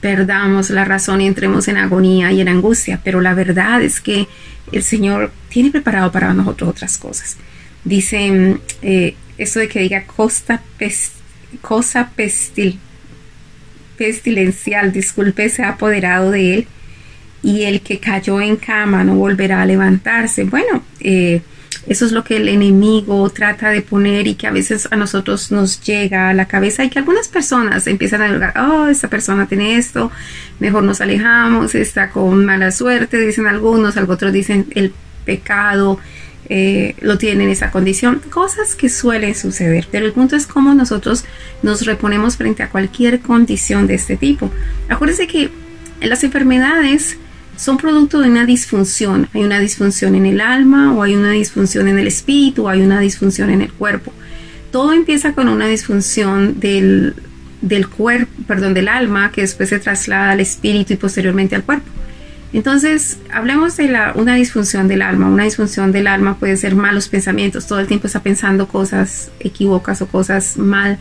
perdamos 0.00 0.70
la 0.70 0.84
razón 0.84 1.20
y 1.20 1.26
entremos 1.26 1.68
en 1.68 1.76
agonía 1.76 2.32
y 2.32 2.40
en 2.40 2.48
angustia, 2.48 3.00
pero 3.04 3.20
la 3.20 3.34
verdad 3.34 3.80
es 3.82 4.00
que 4.00 4.26
el 4.72 4.82
Señor 4.82 5.30
tiene 5.48 5.70
preparado 5.70 6.10
para 6.10 6.34
nosotros 6.34 6.70
otras 6.70 6.98
cosas. 6.98 7.36
Dice 7.84 8.58
eh, 8.82 9.14
eso 9.38 9.60
de 9.60 9.68
que 9.68 9.80
diga 9.80 10.04
costa 10.04 10.62
cosa 11.60 12.10
pestil, 12.16 12.78
pestilencial, 13.96 14.92
disculpe, 14.92 15.48
se 15.48 15.62
ha 15.62 15.70
apoderado 15.70 16.30
de 16.30 16.54
él 16.54 16.66
y 17.42 17.62
el 17.64 17.80
que 17.80 17.98
cayó 17.98 18.40
en 18.40 18.56
cama 18.56 19.04
no 19.04 19.16
volverá 19.16 19.62
a 19.62 19.66
levantarse. 19.66 20.44
Bueno, 20.44 20.82
eh, 21.00 21.42
eso 21.86 22.06
es 22.06 22.12
lo 22.12 22.24
que 22.24 22.36
el 22.36 22.48
enemigo 22.48 23.28
trata 23.30 23.70
de 23.70 23.82
poner 23.82 24.26
y 24.26 24.34
que 24.34 24.46
a 24.46 24.52
veces 24.52 24.88
a 24.90 24.96
nosotros 24.96 25.50
nos 25.50 25.80
llega 25.82 26.28
a 26.28 26.34
la 26.34 26.46
cabeza 26.46 26.84
y 26.84 26.90
que 26.90 26.98
algunas 26.98 27.28
personas 27.28 27.86
empiezan 27.86 28.22
a 28.22 28.32
decir, 28.32 28.48
oh, 28.60 28.86
esta 28.86 29.08
persona 29.08 29.46
tiene 29.46 29.76
esto, 29.76 30.10
mejor 30.60 30.84
nos 30.84 31.00
alejamos, 31.00 31.74
está 31.74 32.10
con 32.10 32.44
mala 32.44 32.70
suerte, 32.70 33.18
dicen 33.18 33.46
algunos, 33.46 33.96
otros 33.96 34.32
dicen 34.32 34.66
el 34.74 34.92
pecado 35.24 35.98
eh, 36.48 36.96
lo 37.00 37.18
tiene 37.18 37.44
en 37.44 37.50
esa 37.50 37.70
condición, 37.70 38.20
cosas 38.30 38.74
que 38.74 38.88
suelen 38.88 39.34
suceder, 39.34 39.86
pero 39.90 40.06
el 40.06 40.12
punto 40.12 40.36
es 40.36 40.46
cómo 40.46 40.74
nosotros 40.74 41.24
nos 41.62 41.86
reponemos 41.86 42.36
frente 42.36 42.62
a 42.62 42.68
cualquier 42.68 43.20
condición 43.20 43.86
de 43.86 43.94
este 43.94 44.16
tipo. 44.16 44.50
Acuérdense 44.88 45.26
que 45.26 45.50
las 46.00 46.24
enfermedades 46.24 47.16
son 47.62 47.76
producto 47.76 48.20
de 48.20 48.28
una 48.28 48.44
disfunción. 48.44 49.28
Hay 49.32 49.44
una 49.44 49.60
disfunción 49.60 50.16
en 50.16 50.26
el 50.26 50.40
alma 50.40 50.92
o 50.92 51.04
hay 51.04 51.14
una 51.14 51.30
disfunción 51.30 51.86
en 51.86 51.96
el 51.96 52.08
espíritu 52.08 52.64
o 52.64 52.68
hay 52.68 52.80
una 52.82 52.98
disfunción 52.98 53.50
en 53.50 53.62
el 53.62 53.72
cuerpo. 53.72 54.12
Todo 54.72 54.92
empieza 54.92 55.32
con 55.32 55.46
una 55.48 55.68
disfunción 55.68 56.58
del, 56.58 57.14
del 57.60 57.86
cuerpo, 57.86 58.32
perdón, 58.48 58.74
del 58.74 58.88
alma 58.88 59.30
que 59.30 59.42
después 59.42 59.68
se 59.68 59.78
traslada 59.78 60.32
al 60.32 60.40
espíritu 60.40 60.94
y 60.94 60.96
posteriormente 60.96 61.54
al 61.54 61.62
cuerpo. 61.62 61.86
Entonces, 62.52 63.18
hablemos 63.32 63.76
de 63.76 63.86
la, 63.86 64.12
una 64.16 64.34
disfunción 64.34 64.88
del 64.88 65.00
alma. 65.00 65.28
Una 65.28 65.44
disfunción 65.44 65.92
del 65.92 66.08
alma 66.08 66.38
puede 66.38 66.56
ser 66.56 66.74
malos 66.74 67.08
pensamientos. 67.08 67.68
Todo 67.68 67.78
el 67.78 67.86
tiempo 67.86 68.08
está 68.08 68.24
pensando 68.24 68.66
cosas 68.66 69.30
equivocas 69.38 70.02
o 70.02 70.08
cosas 70.08 70.56
mal 70.58 70.98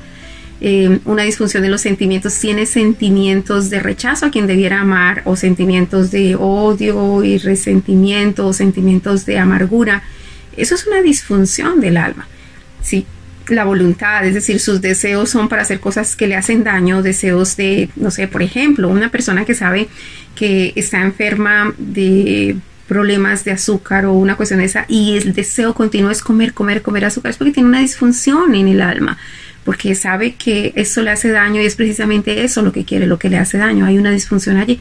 eh, 0.64 1.00
una 1.06 1.24
disfunción 1.24 1.64
de 1.64 1.70
los 1.70 1.82
sentimientos, 1.82 2.40
tiene 2.40 2.68
sentimientos 2.68 3.72
de 3.72 3.80
rechazo 3.80 4.28
a 4.28 4.30
quien 4.30 4.46
debiera 4.46 4.82
amar 4.82 5.24
o 5.26 5.36
sentimientos 5.36 6.12
de 6.12 6.36
odio 6.36 7.24
y 7.24 7.40
resentimiento 7.40 8.46
o 8.46 8.54
sentimientos 8.54 9.26
de 9.26 9.40
amargura. 9.40 10.04
Eso 10.56 10.76
es 10.76 10.86
una 10.86 11.02
disfunción 11.02 11.82
del 11.82 11.98
alma. 11.98 12.28
Sí, 12.84 13.08
la 13.48 13.64
voluntad, 13.64 14.24
es 14.24 14.36
decir, 14.36 14.60
sus 14.60 14.82
deseos 14.82 15.32
son 15.32 15.50
para 15.50 15.64
hacer 15.64 15.80
cosas 15.80 16.16
que 16.16 16.28
le 16.28 16.36
hacen 16.36 16.64
daño, 16.64 17.02
deseos 17.02 17.58
de, 17.58 17.90
no 17.96 18.12
sé, 18.12 18.28
por 18.28 18.44
ejemplo, 18.44 18.88
una 18.88 19.10
persona 19.10 19.46
que 19.46 19.56
sabe 19.56 19.90
que 20.36 20.74
está 20.76 21.02
enferma 21.02 21.74
de 21.80 22.56
problemas 22.88 23.46
de 23.46 23.52
azúcar 23.52 24.06
o 24.06 24.14
una 24.14 24.36
cuestión 24.36 24.60
de 24.60 24.66
esa 24.66 24.86
y 24.88 25.18
el 25.18 25.34
deseo 25.34 25.74
continuo 25.74 26.12
es 26.12 26.22
comer, 26.22 26.54
comer, 26.54 26.84
comer 26.84 27.06
azúcar, 27.06 27.32
es 27.32 27.38
porque 27.38 27.54
tiene 27.54 27.70
una 27.70 27.80
disfunción 27.80 28.54
en 28.54 28.68
el 28.68 28.82
alma 28.82 29.18
porque 29.64 29.96
sabe 29.96 30.36
que 30.36 30.74
eso 30.76 31.02
le 31.02 31.12
hace 31.12 31.30
daño 31.30 31.62
y 31.62 31.66
es 31.66 31.76
precisamente 31.76 32.44
eso 32.44 32.62
lo 32.62 32.72
que 32.72 32.84
quiere, 32.84 33.06
lo 33.06 33.20
que 33.20 33.30
le 33.30 33.38
hace 33.38 33.58
daño. 33.58 33.86
Hay 33.86 33.98
una 33.98 34.12
disfunción 34.12 34.58
allí. 34.58 34.80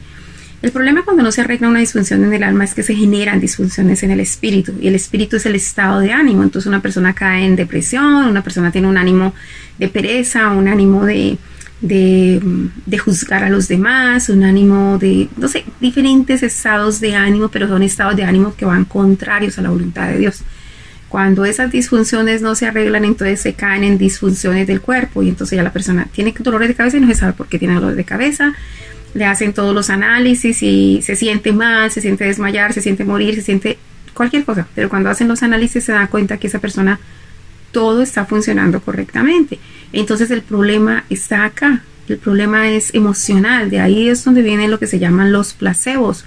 El 0.61 0.71
problema 0.71 1.03
cuando 1.03 1.23
no 1.23 1.31
se 1.31 1.41
arregla 1.41 1.69
una 1.69 1.79
disfunción 1.79 2.23
en 2.23 2.33
el 2.33 2.43
alma 2.43 2.63
es 2.63 2.75
que 2.75 2.83
se 2.83 2.93
generan 2.93 3.39
disfunciones 3.39 4.03
en 4.03 4.11
el 4.11 4.19
espíritu 4.19 4.73
y 4.79 4.87
el 4.87 4.95
espíritu 4.95 5.37
es 5.37 5.45
el 5.47 5.55
estado 5.55 5.99
de 5.99 6.11
ánimo. 6.11 6.43
Entonces 6.43 6.67
una 6.67 6.81
persona 6.81 7.13
cae 7.13 7.45
en 7.45 7.55
depresión, 7.55 8.27
una 8.27 8.43
persona 8.43 8.71
tiene 8.71 8.87
un 8.87 8.97
ánimo 8.97 9.33
de 9.79 9.87
pereza, 9.87 10.51
un 10.51 10.67
ánimo 10.67 11.03
de, 11.05 11.37
de, 11.81 12.39
de, 12.85 12.97
juzgar 12.99 13.43
a 13.43 13.49
los 13.49 13.67
demás, 13.67 14.29
un 14.29 14.43
ánimo 14.43 14.99
de, 14.99 15.29
no 15.37 15.47
sé, 15.47 15.65
diferentes 15.79 16.43
estados 16.43 16.99
de 16.99 17.15
ánimo, 17.15 17.49
pero 17.49 17.67
son 17.67 17.81
estados 17.81 18.15
de 18.15 18.23
ánimo 18.23 18.55
que 18.55 18.65
van 18.65 18.85
contrarios 18.85 19.57
a 19.57 19.63
la 19.63 19.71
voluntad 19.71 20.09
de 20.09 20.19
Dios. 20.19 20.43
Cuando 21.11 21.43
esas 21.43 21.69
disfunciones 21.69 22.41
no 22.41 22.55
se 22.55 22.67
arreglan, 22.67 23.03
entonces 23.03 23.41
se 23.41 23.51
caen 23.51 23.83
en 23.83 23.97
disfunciones 23.97 24.65
del 24.65 24.79
cuerpo 24.79 25.21
y 25.21 25.27
entonces 25.27 25.57
ya 25.57 25.61
la 25.61 25.73
persona 25.73 26.07
tiene 26.09 26.33
dolores 26.39 26.69
de 26.69 26.73
cabeza 26.73 26.95
y 26.95 27.01
no 27.01 27.07
se 27.07 27.15
sabe 27.15 27.33
por 27.33 27.47
qué 27.47 27.59
tiene 27.59 27.73
dolores 27.73 27.97
de 27.97 28.05
cabeza. 28.05 28.53
Le 29.13 29.25
hacen 29.25 29.51
todos 29.51 29.75
los 29.75 29.89
análisis 29.89 30.63
y 30.63 31.01
se 31.01 31.17
siente 31.17 31.51
mal, 31.51 31.91
se 31.91 31.99
siente 31.99 32.23
desmayar, 32.23 32.71
se 32.71 32.79
siente 32.79 33.03
morir, 33.03 33.35
se 33.35 33.41
siente 33.41 33.77
cualquier 34.13 34.45
cosa. 34.45 34.69
Pero 34.73 34.87
cuando 34.87 35.09
hacen 35.09 35.27
los 35.27 35.43
análisis 35.43 35.83
se 35.83 35.91
da 35.91 36.07
cuenta 36.07 36.37
que 36.37 36.47
esa 36.47 36.59
persona 36.59 36.97
todo 37.73 38.03
está 38.03 38.23
funcionando 38.23 38.79
correctamente. 38.79 39.59
Entonces 39.91 40.31
el 40.31 40.43
problema 40.43 41.03
está 41.09 41.43
acá. 41.43 41.83
El 42.07 42.19
problema 42.19 42.69
es 42.69 42.93
emocional. 42.93 43.69
De 43.69 43.81
ahí 43.81 44.07
es 44.07 44.23
donde 44.23 44.43
vienen 44.43 44.71
lo 44.71 44.79
que 44.79 44.87
se 44.87 44.97
llaman 44.97 45.33
los 45.33 45.51
placebos 45.51 46.23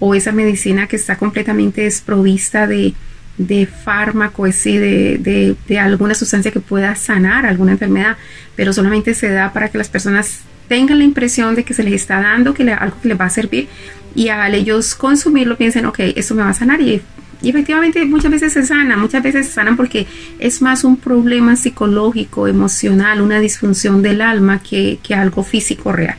o 0.00 0.16
esa 0.16 0.32
medicina 0.32 0.88
que 0.88 0.96
está 0.96 1.18
completamente 1.18 1.82
desprovista 1.82 2.66
de, 2.66 2.94
de 3.38 3.66
fármaco, 3.66 4.50
sí, 4.52 4.78
de, 4.78 5.56
de, 5.66 5.78
alguna 5.78 6.14
sustancia 6.14 6.52
que 6.52 6.60
pueda 6.60 6.94
sanar 6.94 7.46
alguna 7.46 7.72
enfermedad, 7.72 8.16
pero 8.54 8.72
solamente 8.72 9.14
se 9.14 9.28
da 9.28 9.52
para 9.52 9.68
que 9.68 9.78
las 9.78 9.88
personas 9.88 10.40
tengan 10.68 10.98
la 10.98 11.04
impresión 11.04 11.54
de 11.54 11.64
que 11.64 11.74
se 11.74 11.82
les 11.82 11.94
está 11.94 12.20
dando 12.20 12.54
que 12.54 12.70
algo 12.72 12.96
que 13.00 13.08
les 13.08 13.20
va 13.20 13.26
a 13.26 13.30
servir 13.30 13.68
y 14.14 14.28
al 14.28 14.54
ellos 14.54 14.94
consumirlo 14.94 15.56
piensen, 15.56 15.86
ok, 15.86 15.98
esto 16.14 16.34
me 16.34 16.42
va 16.42 16.50
a 16.50 16.54
sanar 16.54 16.80
y, 16.80 17.02
efectivamente 17.42 18.06
muchas 18.06 18.30
veces 18.30 18.54
se 18.54 18.64
sana, 18.64 18.96
muchas 18.96 19.22
veces 19.22 19.46
se 19.46 19.52
sanan 19.52 19.76
porque 19.76 20.06
es 20.38 20.62
más 20.62 20.82
un 20.82 20.96
problema 20.96 21.56
psicológico, 21.56 22.48
emocional, 22.48 23.20
una 23.20 23.38
disfunción 23.38 24.00
del 24.00 24.22
alma 24.22 24.62
que, 24.62 24.98
que 25.02 25.14
algo 25.14 25.42
físico 25.42 25.92
real. 25.92 26.16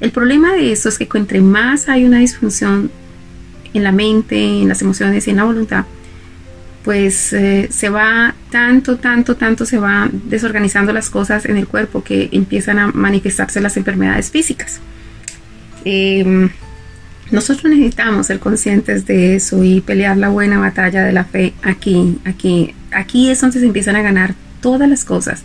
El 0.00 0.10
problema 0.10 0.52
de 0.52 0.70
esto 0.72 0.90
es 0.90 0.98
que 0.98 1.08
entre 1.14 1.40
más 1.40 1.88
hay 1.88 2.04
una 2.04 2.18
disfunción 2.18 2.90
en 3.72 3.82
la 3.82 3.92
mente, 3.92 4.36
en 4.36 4.68
las 4.68 4.82
emociones 4.82 5.26
y 5.26 5.30
en 5.30 5.36
la 5.36 5.44
voluntad, 5.44 5.86
pues 6.84 7.32
eh, 7.32 7.68
se 7.70 7.88
va 7.88 8.34
tanto, 8.50 8.96
tanto, 8.96 9.36
tanto 9.36 9.64
se 9.64 9.78
va 9.78 10.08
desorganizando 10.12 10.92
las 10.92 11.10
cosas 11.10 11.44
en 11.44 11.56
el 11.56 11.66
cuerpo 11.66 12.02
que 12.02 12.28
empiezan 12.32 12.78
a 12.78 12.88
manifestarse 12.88 13.60
las 13.60 13.76
enfermedades 13.76 14.30
físicas. 14.30 14.80
Em, 15.84 16.48
nosotros 17.30 17.70
necesitamos 17.70 18.26
ser 18.26 18.38
conscientes 18.38 19.06
de 19.06 19.36
eso 19.36 19.62
y 19.62 19.80
pelear 19.80 20.16
la 20.16 20.28
buena 20.28 20.58
batalla 20.58 21.04
de 21.04 21.12
la 21.12 21.24
fe 21.24 21.52
aquí, 21.62 22.18
aquí, 22.24 22.74
aquí 22.90 23.30
es 23.30 23.40
donde 23.40 23.60
se 23.60 23.66
empiezan 23.66 23.96
a 23.96 24.02
ganar 24.02 24.34
todas 24.60 24.88
las 24.88 25.04
cosas. 25.04 25.42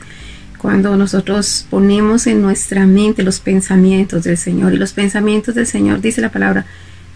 Cuando 0.57 0.95
nosotros 0.95 1.67
ponemos 1.69 2.25
en 2.25 2.41
nuestra 2.41 2.85
mente 2.85 3.21
los 3.21 3.41
pensamientos 3.41 4.23
del 4.23 4.37
Señor 4.37 4.73
y 4.73 4.77
los 4.77 4.93
pensamientos 4.93 5.55
del 5.55 5.67
Señor, 5.67 5.99
dice 5.99 6.21
la 6.21 6.31
palabra, 6.31 6.65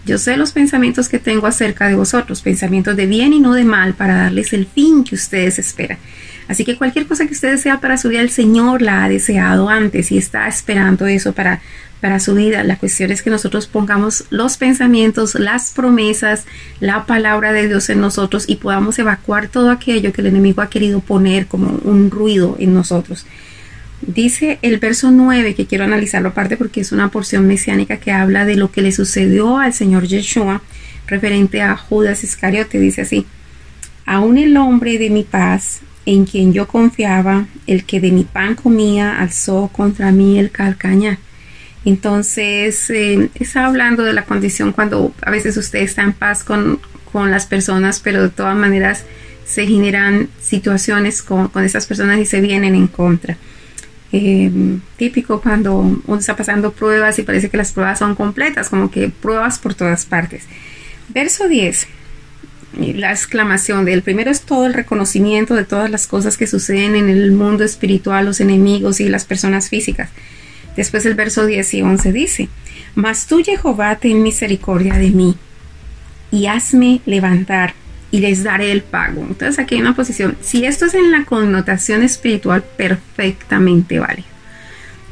yo 0.08 0.18
sé 0.18 0.36
los 0.38 0.52
pensamientos 0.52 1.08
que 1.08 1.18
tengo 1.18 1.46
acerca 1.46 1.86
de 1.86 1.94
vosotros, 1.94 2.40
pensamientos 2.40 2.96
de 2.96 3.06
bien 3.06 3.34
y 3.34 3.40
no 3.40 3.52
de 3.52 3.64
mal, 3.64 3.92
para 3.92 4.16
darles 4.16 4.54
el 4.54 4.66
fin 4.66 5.04
que 5.04 5.14
ustedes 5.14 5.58
esperan. 5.58 5.98
Así 6.48 6.64
que 6.64 6.76
cualquier 6.76 7.06
cosa 7.06 7.26
que 7.26 7.34
usted 7.34 7.50
desea 7.50 7.78
para 7.78 7.98
su 7.98 8.08
vida, 8.08 8.22
el 8.22 8.30
Señor 8.30 8.80
la 8.80 9.04
ha 9.04 9.08
deseado 9.08 9.68
antes 9.68 10.10
y 10.10 10.16
está 10.16 10.48
esperando 10.48 11.06
eso 11.06 11.34
para, 11.34 11.60
para 12.00 12.20
su 12.20 12.34
vida. 12.34 12.64
La 12.64 12.78
cuestión 12.78 13.10
es 13.10 13.22
que 13.22 13.28
nosotros 13.28 13.66
pongamos 13.66 14.24
los 14.30 14.56
pensamientos, 14.56 15.34
las 15.34 15.72
promesas, 15.72 16.46
la 16.80 17.04
palabra 17.04 17.52
de 17.52 17.68
Dios 17.68 17.90
en 17.90 18.00
nosotros 18.00 18.48
y 18.48 18.56
podamos 18.56 18.98
evacuar 18.98 19.48
todo 19.48 19.70
aquello 19.70 20.10
que 20.14 20.22
el 20.22 20.28
enemigo 20.28 20.62
ha 20.62 20.70
querido 20.70 21.00
poner 21.00 21.46
como 21.46 21.78
un 21.84 22.10
ruido 22.10 22.56
en 22.58 22.72
nosotros. 22.72 23.26
Dice 24.00 24.58
el 24.62 24.78
verso 24.78 25.10
9, 25.10 25.54
que 25.54 25.66
quiero 25.66 25.84
analizarlo 25.84 26.28
aparte 26.28 26.56
porque 26.56 26.80
es 26.80 26.92
una 26.92 27.10
porción 27.10 27.46
mesiánica 27.46 27.96
que 27.96 28.12
habla 28.12 28.44
de 28.44 28.56
lo 28.56 28.70
que 28.70 28.82
le 28.82 28.92
sucedió 28.92 29.58
al 29.58 29.74
Señor 29.74 30.06
Yeshua 30.06 30.62
referente 31.06 31.62
a 31.62 31.76
Judas 31.76 32.22
Iscariote. 32.22 32.78
Dice 32.78 33.02
así, 33.02 33.26
aún 34.06 34.38
el 34.38 34.56
hombre 34.56 34.98
de 34.98 35.10
mi 35.10 35.24
paz, 35.24 35.80
en 36.06 36.24
quien 36.26 36.52
yo 36.52 36.68
confiaba, 36.68 37.46
el 37.66 37.84
que 37.84 38.00
de 38.00 38.12
mi 38.12 38.24
pan 38.24 38.54
comía, 38.54 39.18
alzó 39.18 39.68
contra 39.72 40.12
mí 40.12 40.38
el 40.38 40.50
calcaña. 40.50 41.18
Entonces, 41.84 42.90
eh, 42.90 43.30
está 43.34 43.66
hablando 43.66 44.04
de 44.04 44.12
la 44.12 44.24
condición 44.24 44.72
cuando 44.72 45.12
a 45.22 45.30
veces 45.30 45.56
usted 45.56 45.80
está 45.80 46.02
en 46.02 46.12
paz 46.12 46.44
con, 46.44 46.80
con 47.12 47.30
las 47.30 47.46
personas, 47.46 48.00
pero 48.00 48.22
de 48.22 48.28
todas 48.28 48.56
maneras 48.56 49.04
se 49.44 49.66
generan 49.66 50.28
situaciones 50.40 51.22
con, 51.22 51.48
con 51.48 51.64
esas 51.64 51.86
personas 51.86 52.18
y 52.20 52.26
se 52.26 52.40
vienen 52.40 52.74
en 52.74 52.86
contra. 52.86 53.36
Em, 54.10 54.80
típico 54.96 55.42
cuando 55.42 55.76
uno 55.76 56.18
está 56.18 56.34
pasando 56.34 56.72
pruebas 56.72 57.18
y 57.18 57.24
parece 57.24 57.50
que 57.50 57.58
las 57.58 57.72
pruebas 57.72 57.98
son 57.98 58.14
completas, 58.14 58.70
como 58.70 58.90
que 58.90 59.10
pruebas 59.10 59.58
por 59.58 59.74
todas 59.74 60.06
partes. 60.06 60.44
Verso 61.08 61.48
10. 61.48 61.86
la 62.94 63.10
exclamación 63.10 63.86
del 63.86 64.02
primero 64.02 64.30
es 64.30 64.42
todo 64.42 64.66
el 64.66 64.74
reconocimiento 64.74 65.54
de 65.54 65.64
todas 65.64 65.90
las 65.90 66.06
cosas 66.06 66.36
que 66.36 66.46
suceden 66.46 66.96
en 66.96 67.08
el 67.08 67.32
mundo 67.32 67.64
espiritual, 67.64 68.26
los 68.26 68.40
enemigos 68.40 69.00
y 69.00 69.08
las 69.08 69.24
personas 69.24 69.68
físicas. 69.68 70.10
Después 70.76 71.04
el 71.06 71.14
verso 71.14 71.46
10 71.46 71.74
y 71.74 71.82
11 71.82 72.12
dice, 72.12 72.48
Mas 72.94 73.26
tú 73.26 73.42
Jehová 73.42 73.96
ten 73.96 74.22
misericordia 74.22 74.94
de 74.94 75.10
mí 75.10 75.36
y 76.30 76.46
hazme 76.46 77.00
levantar 77.04 77.74
y 78.10 78.20
les 78.20 78.42
daré 78.42 78.72
el 78.72 78.82
pago. 78.82 79.22
Entonces 79.22 79.58
aquí 79.58 79.74
hay 79.74 79.80
una 79.80 79.94
posición, 79.94 80.36
si 80.40 80.64
esto 80.64 80.86
es 80.86 80.94
en 80.94 81.10
la 81.10 81.24
connotación 81.24 82.02
espiritual, 82.02 82.64
perfectamente 82.76 83.98
vale. 83.98 84.24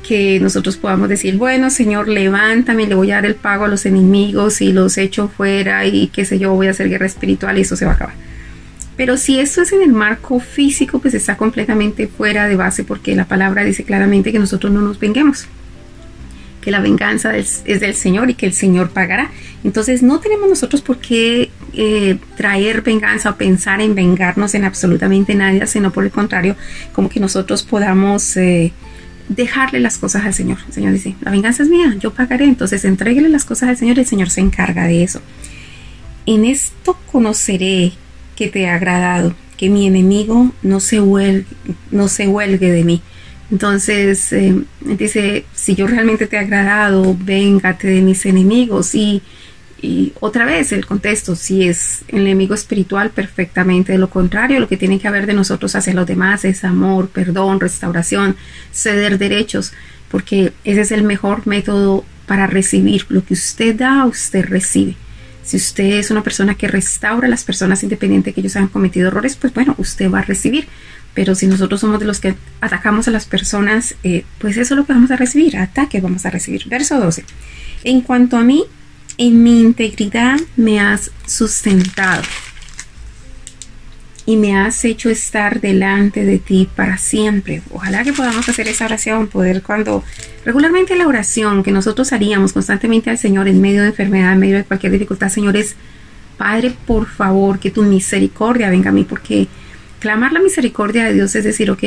Que 0.06 0.38
nosotros 0.40 0.76
podamos 0.76 1.08
decir, 1.08 1.36
bueno, 1.36 1.68
Señor, 1.68 2.08
levántame, 2.08 2.86
le 2.86 2.94
voy 2.94 3.10
a 3.10 3.16
dar 3.16 3.26
el 3.26 3.34
pago 3.34 3.64
a 3.64 3.68
los 3.68 3.86
enemigos 3.86 4.60
y 4.60 4.72
los 4.72 4.98
echo 4.98 5.28
fuera 5.28 5.84
y 5.84 6.08
qué 6.08 6.24
sé 6.24 6.38
yo, 6.38 6.54
voy 6.54 6.68
a 6.68 6.70
hacer 6.70 6.88
guerra 6.88 7.06
espiritual 7.06 7.58
y 7.58 7.62
eso 7.62 7.76
se 7.76 7.84
va 7.84 7.92
a 7.92 7.94
acabar. 7.94 8.14
Pero 8.96 9.18
si 9.18 9.40
esto 9.40 9.60
es 9.60 9.72
en 9.72 9.82
el 9.82 9.92
marco 9.92 10.40
físico, 10.40 11.00
pues 11.00 11.12
está 11.12 11.36
completamente 11.36 12.06
fuera 12.06 12.48
de 12.48 12.56
base 12.56 12.82
porque 12.82 13.14
la 13.14 13.26
palabra 13.26 13.62
dice 13.64 13.84
claramente 13.84 14.32
que 14.32 14.38
nosotros 14.38 14.72
no 14.72 14.80
nos 14.80 14.98
venguemos 14.98 15.48
que 16.66 16.72
la 16.72 16.80
venganza 16.80 17.36
es, 17.36 17.62
del 17.62 17.94
Señor 17.94 18.28
y 18.28 18.34
que 18.34 18.44
el 18.44 18.52
Señor 18.52 18.90
pagará. 18.90 19.30
Entonces 19.62 20.02
no 20.02 20.18
tenemos 20.18 20.48
nosotros 20.48 20.82
por 20.82 20.98
qué 20.98 21.48
eh, 21.74 22.18
traer 22.36 22.82
venganza 22.82 23.30
o 23.30 23.36
pensar 23.36 23.80
en 23.80 23.94
vengarnos 23.94 24.52
en 24.56 24.64
absolutamente 24.64 25.36
nadie, 25.36 25.64
sino 25.68 25.92
por 25.92 26.02
el 26.02 26.10
contrario, 26.10 26.56
como 26.92 27.08
que 27.08 27.20
nosotros 27.20 27.62
podamos 27.62 28.36
eh, 28.36 28.72
dejarle 29.28 29.78
las 29.78 29.96
cosas 29.96 30.24
al 30.24 30.34
Señor. 30.34 30.58
El 30.66 30.72
Señor 30.72 30.92
dice, 30.92 31.14
la 31.20 31.30
venganza 31.30 31.62
es 31.62 31.68
mía, 31.68 31.94
yo 32.00 32.12
pagaré. 32.12 32.46
Entonces 32.46 32.84
entréguele 32.84 33.28
las 33.28 33.44
cosas 33.44 33.68
al 33.68 33.76
Señor 33.76 33.98
y 33.98 34.00
el 34.00 34.06
Señor 34.06 34.30
se 34.30 34.40
encarga 34.40 34.88
de 34.88 35.04
eso. 35.04 35.22
En 36.26 36.44
esto 36.44 36.98
conoceré 37.12 37.92
que 38.34 38.48
te 38.48 38.68
ha 38.68 38.74
agradado, 38.74 39.36
que 39.56 39.70
mi 39.70 39.86
enemigo 39.86 40.50
no 40.64 40.80
se 40.80 41.00
huelgue, 41.00 41.46
no 41.92 42.08
se 42.08 42.26
huelgue 42.26 42.72
de 42.72 42.82
mí. 42.82 43.02
Entonces 43.50 44.32
eh, 44.32 44.54
dice, 44.80 45.44
si 45.54 45.74
yo 45.74 45.86
realmente 45.86 46.26
te 46.26 46.36
he 46.36 46.40
agradado, 46.40 47.16
véngate 47.18 47.86
de 47.88 48.02
mis 48.02 48.26
enemigos. 48.26 48.94
Y, 48.94 49.22
otra 50.18 50.44
vez 50.46 50.72
el 50.72 50.84
contexto, 50.84 51.36
si 51.36 51.68
es 51.68 52.02
el 52.08 52.22
enemigo 52.22 52.54
espiritual, 52.54 53.10
perfectamente. 53.10 53.92
De 53.92 53.98
lo 53.98 54.10
contrario, 54.10 54.58
lo 54.58 54.66
que 54.66 54.76
tiene 54.76 54.98
que 54.98 55.06
haber 55.06 55.26
de 55.26 55.34
nosotros 55.34 55.76
hacia 55.76 55.94
los 55.94 56.06
demás 56.06 56.44
es 56.44 56.64
amor, 56.64 57.08
perdón, 57.08 57.60
restauración, 57.60 58.34
ceder 58.72 59.16
derechos, 59.16 59.72
porque 60.10 60.52
ese 60.64 60.80
es 60.80 60.90
el 60.90 61.04
mejor 61.04 61.46
método 61.46 62.04
para 62.26 62.48
recibir. 62.48 63.06
Lo 63.10 63.24
que 63.24 63.34
usted 63.34 63.76
da, 63.76 64.06
usted 64.06 64.44
recibe. 64.46 64.96
Si 65.44 65.56
usted 65.56 65.84
es 65.84 66.10
una 66.10 66.24
persona 66.24 66.56
que 66.56 66.66
restaura 66.66 67.28
a 67.28 67.30
las 67.30 67.44
personas 67.44 67.84
independientes 67.84 68.34
que 68.34 68.40
ellos 68.40 68.56
han 68.56 68.66
cometido 68.66 69.06
errores, 69.06 69.36
pues 69.36 69.54
bueno, 69.54 69.76
usted 69.78 70.10
va 70.10 70.18
a 70.18 70.22
recibir. 70.22 70.66
Pero 71.16 71.34
si 71.34 71.46
nosotros 71.46 71.80
somos 71.80 71.98
de 71.98 72.04
los 72.04 72.20
que 72.20 72.34
atacamos 72.60 73.08
a 73.08 73.10
las 73.10 73.24
personas, 73.24 73.96
eh, 74.04 74.24
pues 74.38 74.58
eso 74.58 74.74
es 74.74 74.78
lo 74.78 74.84
que 74.84 74.92
vamos 74.92 75.10
a 75.10 75.16
recibir, 75.16 75.56
ataque 75.56 76.02
vamos 76.02 76.26
a 76.26 76.30
recibir. 76.30 76.68
Verso 76.68 77.00
12. 77.00 77.24
En 77.84 78.02
cuanto 78.02 78.36
a 78.36 78.42
mí, 78.42 78.64
en 79.16 79.42
mi 79.42 79.60
integridad 79.60 80.38
me 80.56 80.78
has 80.78 81.10
sustentado 81.26 82.22
y 84.26 84.36
me 84.36 84.58
has 84.58 84.84
hecho 84.84 85.08
estar 85.08 85.62
delante 85.62 86.26
de 86.26 86.38
ti 86.38 86.68
para 86.76 86.98
siempre. 86.98 87.62
Ojalá 87.70 88.04
que 88.04 88.12
podamos 88.12 88.46
hacer 88.46 88.68
esa 88.68 88.84
oración, 88.84 89.28
poder 89.28 89.62
cuando 89.62 90.04
regularmente 90.44 90.96
la 90.96 91.06
oración 91.06 91.62
que 91.62 91.72
nosotros 91.72 92.12
haríamos 92.12 92.52
constantemente 92.52 93.08
al 93.08 93.16
Señor 93.16 93.48
en 93.48 93.62
medio 93.62 93.80
de 93.80 93.88
enfermedad, 93.88 94.34
en 94.34 94.40
medio 94.40 94.56
de 94.56 94.64
cualquier 94.64 94.92
dificultad, 94.92 95.30
Señor, 95.30 95.56
es, 95.56 95.76
Padre, 96.36 96.74
por 96.86 97.06
favor, 97.06 97.58
que 97.58 97.70
tu 97.70 97.84
misericordia 97.84 98.68
venga 98.68 98.90
a 98.90 98.92
mí, 98.92 99.04
porque 99.04 99.48
clamar 100.06 100.32
la 100.32 100.38
misericordia 100.38 101.04
de 101.04 101.14
Dios 101.14 101.34
es 101.34 101.42
decir, 101.42 101.68
ok, 101.68 101.82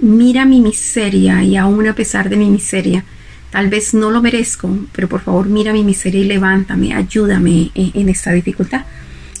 mira 0.00 0.44
mi 0.44 0.60
miseria 0.60 1.44
y 1.44 1.56
aún 1.56 1.86
a 1.86 1.94
pesar 1.94 2.28
de 2.28 2.34
mi 2.34 2.50
miseria, 2.50 3.04
tal 3.50 3.68
vez 3.68 3.94
no 3.94 4.10
lo 4.10 4.20
merezco, 4.20 4.68
pero 4.90 5.08
por 5.08 5.20
favor 5.20 5.46
mira 5.46 5.72
mi 5.72 5.84
miseria 5.84 6.22
y 6.22 6.24
levántame, 6.24 6.92
ayúdame 6.92 7.70
en, 7.76 8.08
esta 8.08 8.32
dificultad. 8.32 8.84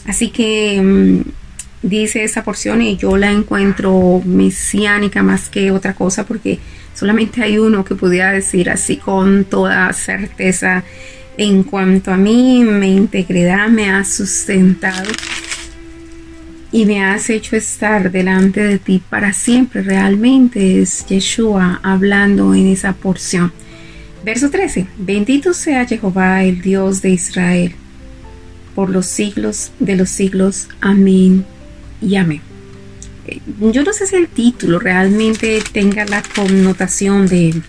Así 0.06 0.28
que 0.28 0.80
mm, 0.80 1.22
dice 1.82 2.22
esa 2.22 2.44
porción 2.44 2.80
y 2.80 2.96
yo 2.96 3.16
la 3.16 3.32
encuentro 3.32 4.22
mesiánica 4.24 5.24
más 5.24 5.48
que 5.48 5.72
otra 5.72 5.94
cosa 5.94 6.24
porque 6.26 6.60
solamente 6.94 7.42
hay 7.42 7.58
uno 7.58 7.84
que 7.84 7.96
pudiera 7.96 8.30
decir 8.30 8.70
así 8.70 8.98
con 8.98 9.46
toda 9.46 9.92
certeza 9.94 10.84
en 11.36 11.64
cuanto 11.64 12.12
a 12.12 12.16
mí, 12.16 12.62
mi 12.62 12.94
integridad 12.96 13.68
me 13.68 13.90
ha 13.90 14.04
sustentado 14.04 15.10
y 16.70 16.84
me 16.84 17.02
has 17.02 17.30
hecho 17.30 17.56
estar 17.56 18.10
delante 18.10 18.62
de 18.62 18.78
ti 18.78 19.02
para 19.08 19.32
siempre. 19.32 19.82
Realmente 19.82 20.82
es 20.82 21.06
Yeshua 21.06 21.80
hablando 21.82 22.54
en 22.54 22.66
esa 22.66 22.92
porción. 22.92 23.52
Verso 24.24 24.50
13. 24.50 24.86
Bendito 24.98 25.54
sea 25.54 25.86
Jehová, 25.86 26.44
el 26.44 26.60
Dios 26.60 27.00
de 27.00 27.10
Israel, 27.10 27.72
por 28.74 28.90
los 28.90 29.06
siglos 29.06 29.72
de 29.78 29.96
los 29.96 30.10
siglos. 30.10 30.68
Amén 30.80 31.46
y 32.02 32.16
amén. 32.16 32.42
Eh, 33.26 33.40
yo 33.72 33.82
no 33.82 33.92
sé 33.92 34.06
si 34.06 34.16
el 34.16 34.28
título 34.28 34.78
realmente 34.78 35.62
tenga 35.72 36.04
la 36.04 36.22
connotación 36.34 37.28
de, 37.28 37.62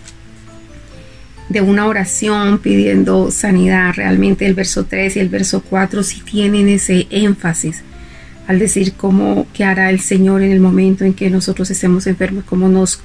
de 1.48 1.60
una 1.62 1.86
oración 1.86 2.58
pidiendo 2.58 3.30
sanidad. 3.30 3.94
Realmente 3.94 4.44
el 4.44 4.52
verso 4.52 4.84
3 4.84 5.16
y 5.16 5.20
el 5.20 5.30
verso 5.30 5.62
4 5.62 6.02
sí 6.02 6.20
tienen 6.20 6.68
ese 6.68 7.06
énfasis 7.08 7.82
al 8.46 8.58
decir 8.58 8.94
cómo 8.94 9.46
que 9.52 9.64
hará 9.64 9.90
el 9.90 10.00
Señor 10.00 10.42
en 10.42 10.52
el 10.52 10.60
momento 10.60 11.04
en 11.04 11.14
que 11.14 11.30
nosotros 11.30 11.70
estemos 11.70 12.06
enfermos, 12.06 12.44
cómo 12.44 12.68
nos 12.68 13.00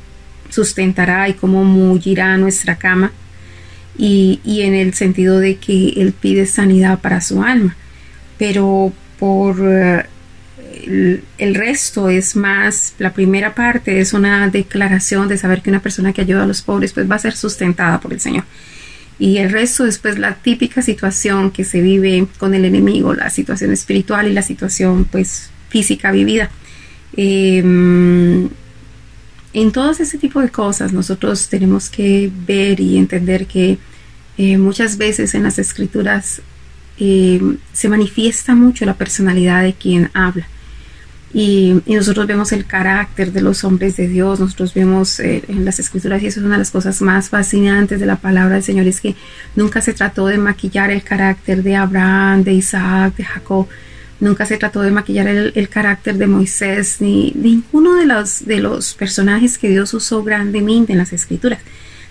sustentará 0.49 1.29
y 1.29 1.33
cómo 1.33 1.63
mullirá 1.63 2.37
nuestra 2.37 2.77
cama. 2.77 3.11
Y, 3.97 4.41
en 4.45 4.73
el 4.73 4.93
sentido 4.93 5.39
de 5.39 5.55
que 5.55 5.89
Él 5.95 6.11
pide 6.11 6.45
sanidad 6.45 6.99
para 6.99 7.21
su 7.21 7.41
alma. 7.41 7.77
Pero 8.37 8.91
por 9.17 9.55
eh, 9.61 10.05
el, 11.37 11.55
resto 11.55 12.09
es 12.09 12.35
más, 12.35 12.93
la 12.99 13.13
primera 13.13 13.55
parte 13.55 14.01
es 14.01 14.11
una 14.11 14.49
declaración 14.49 15.29
de 15.29 15.37
saber 15.37 15.61
que 15.61 15.69
una 15.69 15.81
persona 15.81 16.11
que 16.11 16.21
ayuda 16.21 16.43
a 16.43 16.47
los 16.47 16.61
pobres 16.61 16.91
pues 16.91 17.09
va 17.09 17.15
a 17.15 17.19
ser 17.19 17.35
sustentada 17.35 18.01
por 18.01 18.11
el 18.11 18.19
Señor 18.19 18.43
y 19.17 19.37
el 19.37 19.49
resto 19.49 19.85
después 19.85 20.19
la 20.19 20.35
típica 20.35 20.81
situación 20.81 21.51
que 21.51 21.63
se 21.63 21.81
vive 21.81 22.27
con 22.37 22.53
el 22.53 22.65
enemigo, 22.65 23.13
la 23.13 23.29
situación 23.29 23.71
espiritual 23.71 24.27
y 24.27 24.33
la 24.33 24.41
situación 24.41 25.05
pues 25.05 25.49
física 25.69 26.11
vivida. 26.11 26.49
Em, 27.15 28.49
en 29.53 29.71
todos 29.71 30.01
ese 30.01 30.17
tipo 30.17 30.41
de 30.41 30.49
cosas 30.49 30.91
nosotros 30.91 31.47
tenemos 31.47 31.89
que 31.89 32.29
ver 32.45 32.79
y 32.81 32.97
entender 32.97 33.47
que 33.47 33.77
eh, 34.37 34.57
muchas 34.57 34.97
veces 34.97 35.33
en 35.33 35.43
las 35.43 35.59
escrituras 35.59 36.41
em, 36.99 37.57
se 37.71 37.87
manifiesta 37.87 38.53
mucho 38.53 38.85
la 38.85 38.95
personalidad 38.95 39.63
de 39.63 39.73
quien 39.73 40.09
habla. 40.13 40.47
Y, 41.37 41.81
nosotros 41.85 42.27
vemos 42.27 42.53
el 42.53 42.65
carácter 42.65 43.33
de 43.33 43.41
los 43.41 43.65
hombres 43.65 43.97
de 43.97 44.07
Dios, 44.07 44.39
nosotros 44.39 44.73
vemos 44.73 45.19
eh, 45.19 45.43
en 45.49 45.65
las 45.65 45.79
escrituras 45.79 46.23
y 46.23 46.27
eso 46.27 46.39
es 46.39 46.45
una 46.45 46.55
de 46.55 46.59
las 46.59 46.71
cosas 46.71 47.01
más 47.01 47.27
fascinantes 47.27 47.99
de 47.99 48.05
la 48.05 48.15
palabra 48.15 48.55
del 48.55 48.63
Señor, 48.63 48.87
es 48.87 49.01
que 49.01 49.15
nunca 49.53 49.81
se 49.81 49.91
trató 49.91 50.27
de 50.27 50.37
maquillar 50.37 50.91
el 50.91 51.03
carácter 51.03 51.61
de 51.61 51.75
Abraham, 51.75 52.45
de 52.45 52.53
Isaac, 52.53 53.17
de 53.17 53.25
Jacob, 53.25 53.67
nunca 54.21 54.45
se 54.45 54.55
trató 54.55 54.81
de 54.81 54.91
maquillar 54.91 55.27
el, 55.27 55.67
carácter 55.67 56.15
de 56.15 56.27
Moisés, 56.27 57.01
ni 57.01 57.33
ninguno 57.35 57.95
de 57.95 58.05
los, 58.05 58.45
de 58.45 58.61
los 58.61 58.93
personajes 58.93 59.57
que 59.57 59.67
Dios 59.67 59.93
usó 59.93 60.23
grandemente 60.23 60.93
en 60.93 60.99
las 60.99 61.11
escrituras 61.11 61.59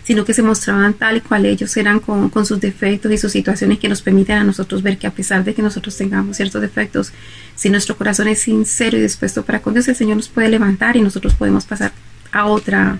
sino 0.04 0.24
que 0.24 0.34
se 0.34 0.42
mostraban 0.42 0.94
tal 0.94 1.16
y 1.16 1.20
cual 1.22 1.46
ellos 1.46 1.76
eran 1.76 1.98
con, 1.98 2.30
sus 2.44 2.60
defectos 2.60 3.10
y 3.10 3.18
sus 3.18 3.32
situaciones 3.32 3.78
que 3.78 3.88
nos 3.88 4.02
permiten 4.02 4.36
a 4.36 4.44
nosotros 4.44 4.82
ver 4.82 4.98
que 4.98 5.06
a 5.06 5.10
pesar 5.10 5.44
de 5.44 5.54
que 5.54 5.62
nosotros 5.62 5.96
tengamos 5.96 6.36
ciertos 6.36 6.60
defectos, 6.60 7.12
si 7.56 7.70
nuestro 7.70 7.96
corazón 7.96 8.28
es 8.28 8.42
sincero 8.42 8.98
y 8.98 9.00
dispuesto 9.00 9.44
para 9.44 9.62
con 9.62 9.72
Dios, 9.72 9.88
el 9.88 9.96
Señor 9.96 10.16
nos 10.16 10.28
puede 10.28 10.48
levantar 10.50 10.96
y 10.96 11.00
nosotros 11.00 11.34
podemos 11.34 11.64
pasar 11.64 11.92
a 12.32 12.46
otra 12.46 12.98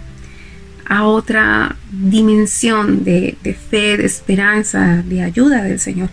a 0.86 1.04
otra 1.06 1.76
dimensión 1.90 3.04
de, 3.04 3.38
fe, 3.70 3.96
de 3.96 4.04
esperanza, 4.04 5.02
de 5.02 5.22
ayuda 5.22 5.62
del 5.62 5.80
Señor. 5.80 6.10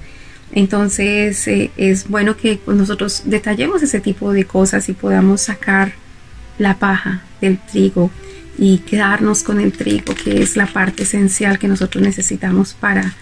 Entonces 0.54 1.46
eh, 1.48 1.72
es 1.76 2.08
bueno 2.08 2.38
que 2.38 2.60
nosotros 2.68 3.24
detallemos 3.26 3.84
ese 3.84 4.00
tipo 4.00 4.32
de 4.32 4.46
cosas 4.46 4.88
y 4.88 4.94
podamos 4.94 5.42
sacar 5.42 5.94
la 6.58 6.78
paja 6.78 7.22
del 7.42 7.58
trigo 7.60 8.12
y 8.58 8.80
quedarnos 8.80 9.44
con 9.44 9.60
el 9.60 9.72
trigo, 9.72 10.14
que 10.16 10.42
es 10.42 10.56
la 10.56 10.68
parte 10.68 11.04
esencial 11.04 11.60
que 11.60 11.68
nosotros 11.68 12.04
necesitamos 12.04 12.74
para, 12.74 13.14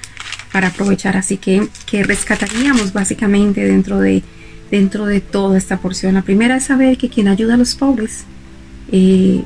para 0.51 0.69
aprovechar. 0.69 1.17
Así 1.17 1.37
que, 1.37 1.67
que 1.85 2.03
rescataríamos 2.03 2.93
básicamente 2.93 3.63
dentro 3.63 3.99
de, 3.99 4.23
dentro 4.71 5.05
de 5.05 5.21
toda 5.21 5.57
esta 5.57 5.77
porción. 5.77 6.15
La 6.15 6.21
primera 6.21 6.57
es 6.57 6.65
saber 6.65 6.97
que 6.97 7.09
quien 7.09 7.27
ayuda 7.27 7.53
a 7.53 7.57
los 7.57 7.75
pobres, 7.75 8.25
eh, 8.91 9.43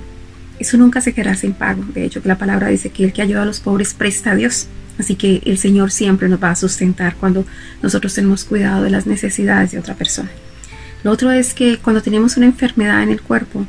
eso 0.59 0.77
nunca 0.77 1.01
se 1.01 1.13
quedará 1.13 1.35
sin 1.35 1.53
pago. 1.53 1.83
De 1.93 2.05
hecho, 2.05 2.21
la 2.23 2.37
palabra 2.37 2.69
dice 2.69 2.89
que 2.89 3.03
el 3.03 3.13
que 3.13 3.21
ayuda 3.21 3.43
a 3.43 3.45
los 3.45 3.59
pobres 3.59 3.93
presta 3.93 4.31
a 4.31 4.35
Dios. 4.35 4.67
Así 4.99 5.15
que 5.15 5.41
el 5.45 5.57
Señor 5.57 5.91
siempre 5.91 6.29
nos 6.29 6.41
va 6.41 6.51
a 6.51 6.55
sustentar 6.55 7.15
cuando 7.15 7.45
nosotros 7.81 8.13
tenemos 8.13 8.43
cuidado 8.43 8.83
de 8.83 8.91
las 8.91 9.07
necesidades 9.07 9.71
de 9.71 9.79
otra 9.79 9.95
persona. 9.95 10.29
Lo 11.03 11.11
otro 11.11 11.31
es 11.31 11.53
que 11.53 11.77
cuando 11.77 12.01
tenemos 12.01 12.37
una 12.37 12.45
enfermedad 12.45 13.01
en 13.03 13.09
el 13.09 13.21
cuerpo, 13.21 13.65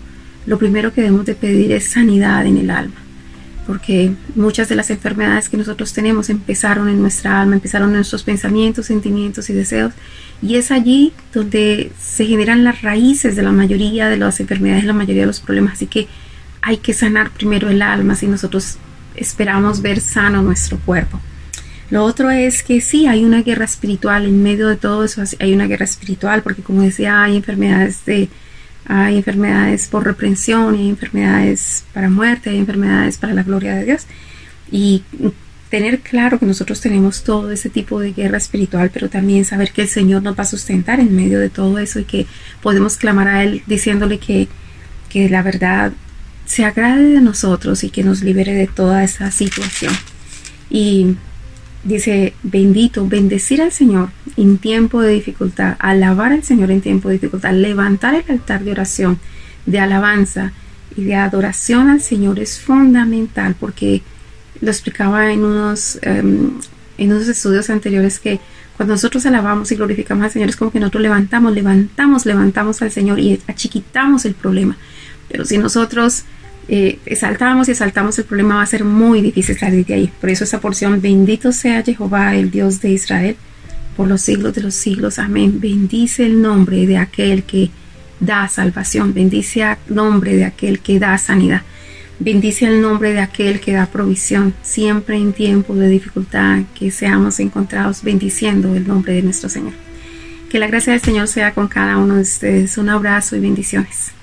lo 0.46 0.58
primero 0.58 0.92
que 0.92 1.02
debemos 1.02 1.26
de 1.26 1.34
pedir 1.34 1.72
es 1.72 1.90
sanidad 1.90 2.46
en 2.46 2.58
el 2.58 2.70
alma. 2.70 2.94
Porque 3.66 4.12
muchas 4.34 4.68
de 4.68 4.74
las 4.74 4.90
enfermedades 4.90 5.48
que 5.48 5.56
nosotros 5.56 5.94
tenemos 5.94 6.28
empezaron 6.28 6.88
en 6.88 7.00
nuestra 7.00 7.40
alma, 7.40 7.54
empezaron 7.54 7.90
en 7.90 7.96
nuestros 7.96 8.22
pensamientos, 8.22 8.86
sentimientos 8.86 9.48
y 9.48 9.54
deseos. 9.54 9.94
Y 10.42 10.56
es 10.56 10.70
allí 10.70 11.12
donde 11.32 11.90
se 11.98 12.26
generan 12.26 12.62
las 12.62 12.82
raíces 12.82 13.36
de 13.36 13.42
la 13.42 13.52
mayoría 13.52 14.10
de 14.10 14.18
las 14.18 14.38
enfermedades, 14.40 14.84
la 14.84 14.92
mayoría 14.92 15.22
de 15.22 15.28
los 15.28 15.40
problemas. 15.40 15.74
Así 15.74 15.86
que 15.86 16.08
hay 16.60 16.76
que 16.76 16.92
sanar 16.92 17.30
primero 17.30 17.70
el 17.70 17.80
alma 17.80 18.16
si 18.16 18.26
nosotros 18.26 18.76
esperamos 19.16 19.80
ver 19.80 20.00
sano 20.00 20.42
nuestro 20.42 20.78
cuerpo. 20.78 21.20
Lo 21.90 22.04
otro 22.04 22.30
es 22.30 22.62
que 22.62 22.80
sí, 22.80 23.06
hay 23.06 23.24
una 23.24 23.42
guerra 23.42 23.64
espiritual 23.64 24.24
en 24.24 24.42
medio 24.42 24.68
de 24.68 24.76
todo 24.76 25.04
eso, 25.04 25.22
hay 25.38 25.52
una 25.52 25.66
guerra 25.66 25.84
espiritual 25.84 26.42
porque 26.42 26.62
como 26.62 26.82
decía, 26.82 27.22
hay 27.22 27.36
enfermedades 27.36 28.04
de 28.04 28.28
hay 28.86 29.16
enfermedades 29.16 29.88
por 29.88 30.04
reprensión, 30.04 30.74
hay 30.74 30.88
enfermedades 30.88 31.84
para 31.92 32.10
muerte, 32.10 32.50
hay 32.50 32.58
enfermedades 32.58 33.18
para 33.18 33.34
la 33.34 33.42
gloria 33.42 33.74
de 33.74 33.84
Dios. 33.84 34.06
Y 34.70 35.02
tener 35.70 36.00
claro 36.00 36.38
que 36.38 36.46
nosotros 36.46 36.80
tenemos 36.80 37.24
todo 37.24 37.50
ese 37.50 37.70
tipo 37.70 37.98
de 37.98 38.12
guerra 38.12 38.38
espiritual, 38.38 38.90
pero 38.92 39.08
también 39.08 39.44
saber 39.44 39.72
que 39.72 39.82
el 39.82 39.88
Señor 39.88 40.22
nos 40.22 40.38
va 40.38 40.42
a 40.42 40.46
sustentar 40.46 41.00
en 41.00 41.14
medio 41.16 41.40
de 41.40 41.50
todo 41.50 41.78
eso 41.78 41.98
y 41.98 42.04
que 42.04 42.26
podemos 42.62 42.96
clamar 42.96 43.28
a 43.28 43.42
Él 43.42 43.62
diciéndole 43.66 44.18
que, 44.18 44.48
que 45.08 45.28
la 45.28 45.42
verdad 45.42 45.92
se 46.46 46.64
agrade 46.64 47.14
de 47.14 47.20
nosotros 47.20 47.84
y 47.84 47.90
que 47.90 48.04
nos 48.04 48.22
libere 48.22 48.52
de 48.52 48.66
toda 48.66 49.02
esa 49.02 49.30
situación. 49.30 49.92
Y 50.70 51.16
dice, 51.84 52.34
bendito, 52.42 53.06
bendecir 53.06 53.62
al 53.62 53.72
Señor 53.72 54.08
en 54.36 54.58
tiempo 54.58 55.00
de 55.00 55.12
dificultad, 55.12 55.76
alabar 55.78 56.32
al 56.32 56.42
Señor 56.42 56.70
en 56.70 56.80
tiempo 56.80 57.08
de 57.08 57.14
dificultad, 57.14 57.52
levantar 57.52 58.14
el 58.14 58.24
altar 58.28 58.64
de 58.64 58.72
oración, 58.72 59.18
de 59.66 59.78
alabanza 59.78 60.52
y 60.96 61.04
de 61.04 61.14
adoración 61.14 61.88
al 61.88 62.00
Señor 62.00 62.38
es 62.38 62.58
fundamental 62.58 63.54
porque 63.58 64.02
lo 64.60 64.70
explicaba 64.70 65.30
en 65.32 65.44
unos, 65.44 65.98
em, 66.02 66.52
en 66.98 67.12
unos 67.12 67.28
estudios 67.28 67.70
anteriores 67.70 68.18
que 68.18 68.40
cuando 68.76 68.94
nosotros 68.94 69.24
alabamos 69.26 69.70
y 69.70 69.76
glorificamos 69.76 70.24
al 70.24 70.30
Señor 70.30 70.48
es 70.48 70.56
como 70.56 70.72
que 70.72 70.80
nosotros 70.80 71.02
levantamos, 71.02 71.54
levantamos, 71.54 72.26
levantamos 72.26 72.82
al 72.82 72.90
Señor 72.90 73.18
y 73.20 73.40
achiquitamos 73.46 74.24
el 74.24 74.34
problema. 74.34 74.76
Pero 75.28 75.44
si 75.44 75.58
nosotros 75.58 76.24
eh, 76.68 76.98
exaltamos 77.06 77.68
y 77.68 77.72
exaltamos 77.72 78.18
el 78.18 78.24
problema 78.24 78.56
va 78.56 78.62
a 78.62 78.66
ser 78.66 78.84
muy 78.84 79.20
difícil 79.20 79.58
salir 79.58 79.84
de 79.84 79.94
ahí. 79.94 80.12
Por 80.20 80.30
eso 80.30 80.44
esa 80.44 80.60
porción, 80.60 81.00
bendito 81.00 81.52
sea 81.52 81.82
Jehová, 81.82 82.34
el 82.34 82.50
Dios 82.50 82.80
de 82.80 82.90
Israel, 82.90 83.36
por 83.96 84.08
los 84.08 84.22
siglos 84.22 84.54
de 84.54 84.62
los 84.62 84.74
siglos. 84.74 85.18
Amén. 85.18 85.60
Bendice 85.60 86.26
el 86.26 86.40
nombre 86.40 86.86
de 86.86 86.96
aquel 86.96 87.44
que 87.44 87.70
da 88.20 88.48
salvación. 88.48 89.12
Bendice 89.12 89.62
el 89.62 89.94
nombre 89.94 90.36
de 90.36 90.44
aquel 90.44 90.80
que 90.80 90.98
da 90.98 91.18
sanidad. 91.18 91.62
Bendice 92.18 92.66
el 92.66 92.80
nombre 92.80 93.12
de 93.12 93.20
aquel 93.20 93.60
que 93.60 93.72
da 93.72 93.86
provisión. 93.86 94.54
Siempre 94.62 95.16
en 95.16 95.32
tiempo 95.32 95.74
de 95.74 95.88
dificultad 95.88 96.62
que 96.74 96.90
seamos 96.90 97.40
encontrados 97.40 98.02
bendiciendo 98.02 98.74
el 98.74 98.86
nombre 98.86 99.14
de 99.14 99.22
nuestro 99.22 99.48
Señor. 99.48 99.72
Que 100.48 100.58
la 100.58 100.68
gracia 100.68 100.92
del 100.92 101.02
Señor 101.02 101.28
sea 101.28 101.52
con 101.52 101.68
cada 101.68 101.98
uno 101.98 102.14
de 102.14 102.22
ustedes. 102.22 102.78
Un 102.78 102.88
abrazo 102.88 103.36
y 103.36 103.40
bendiciones. 103.40 104.13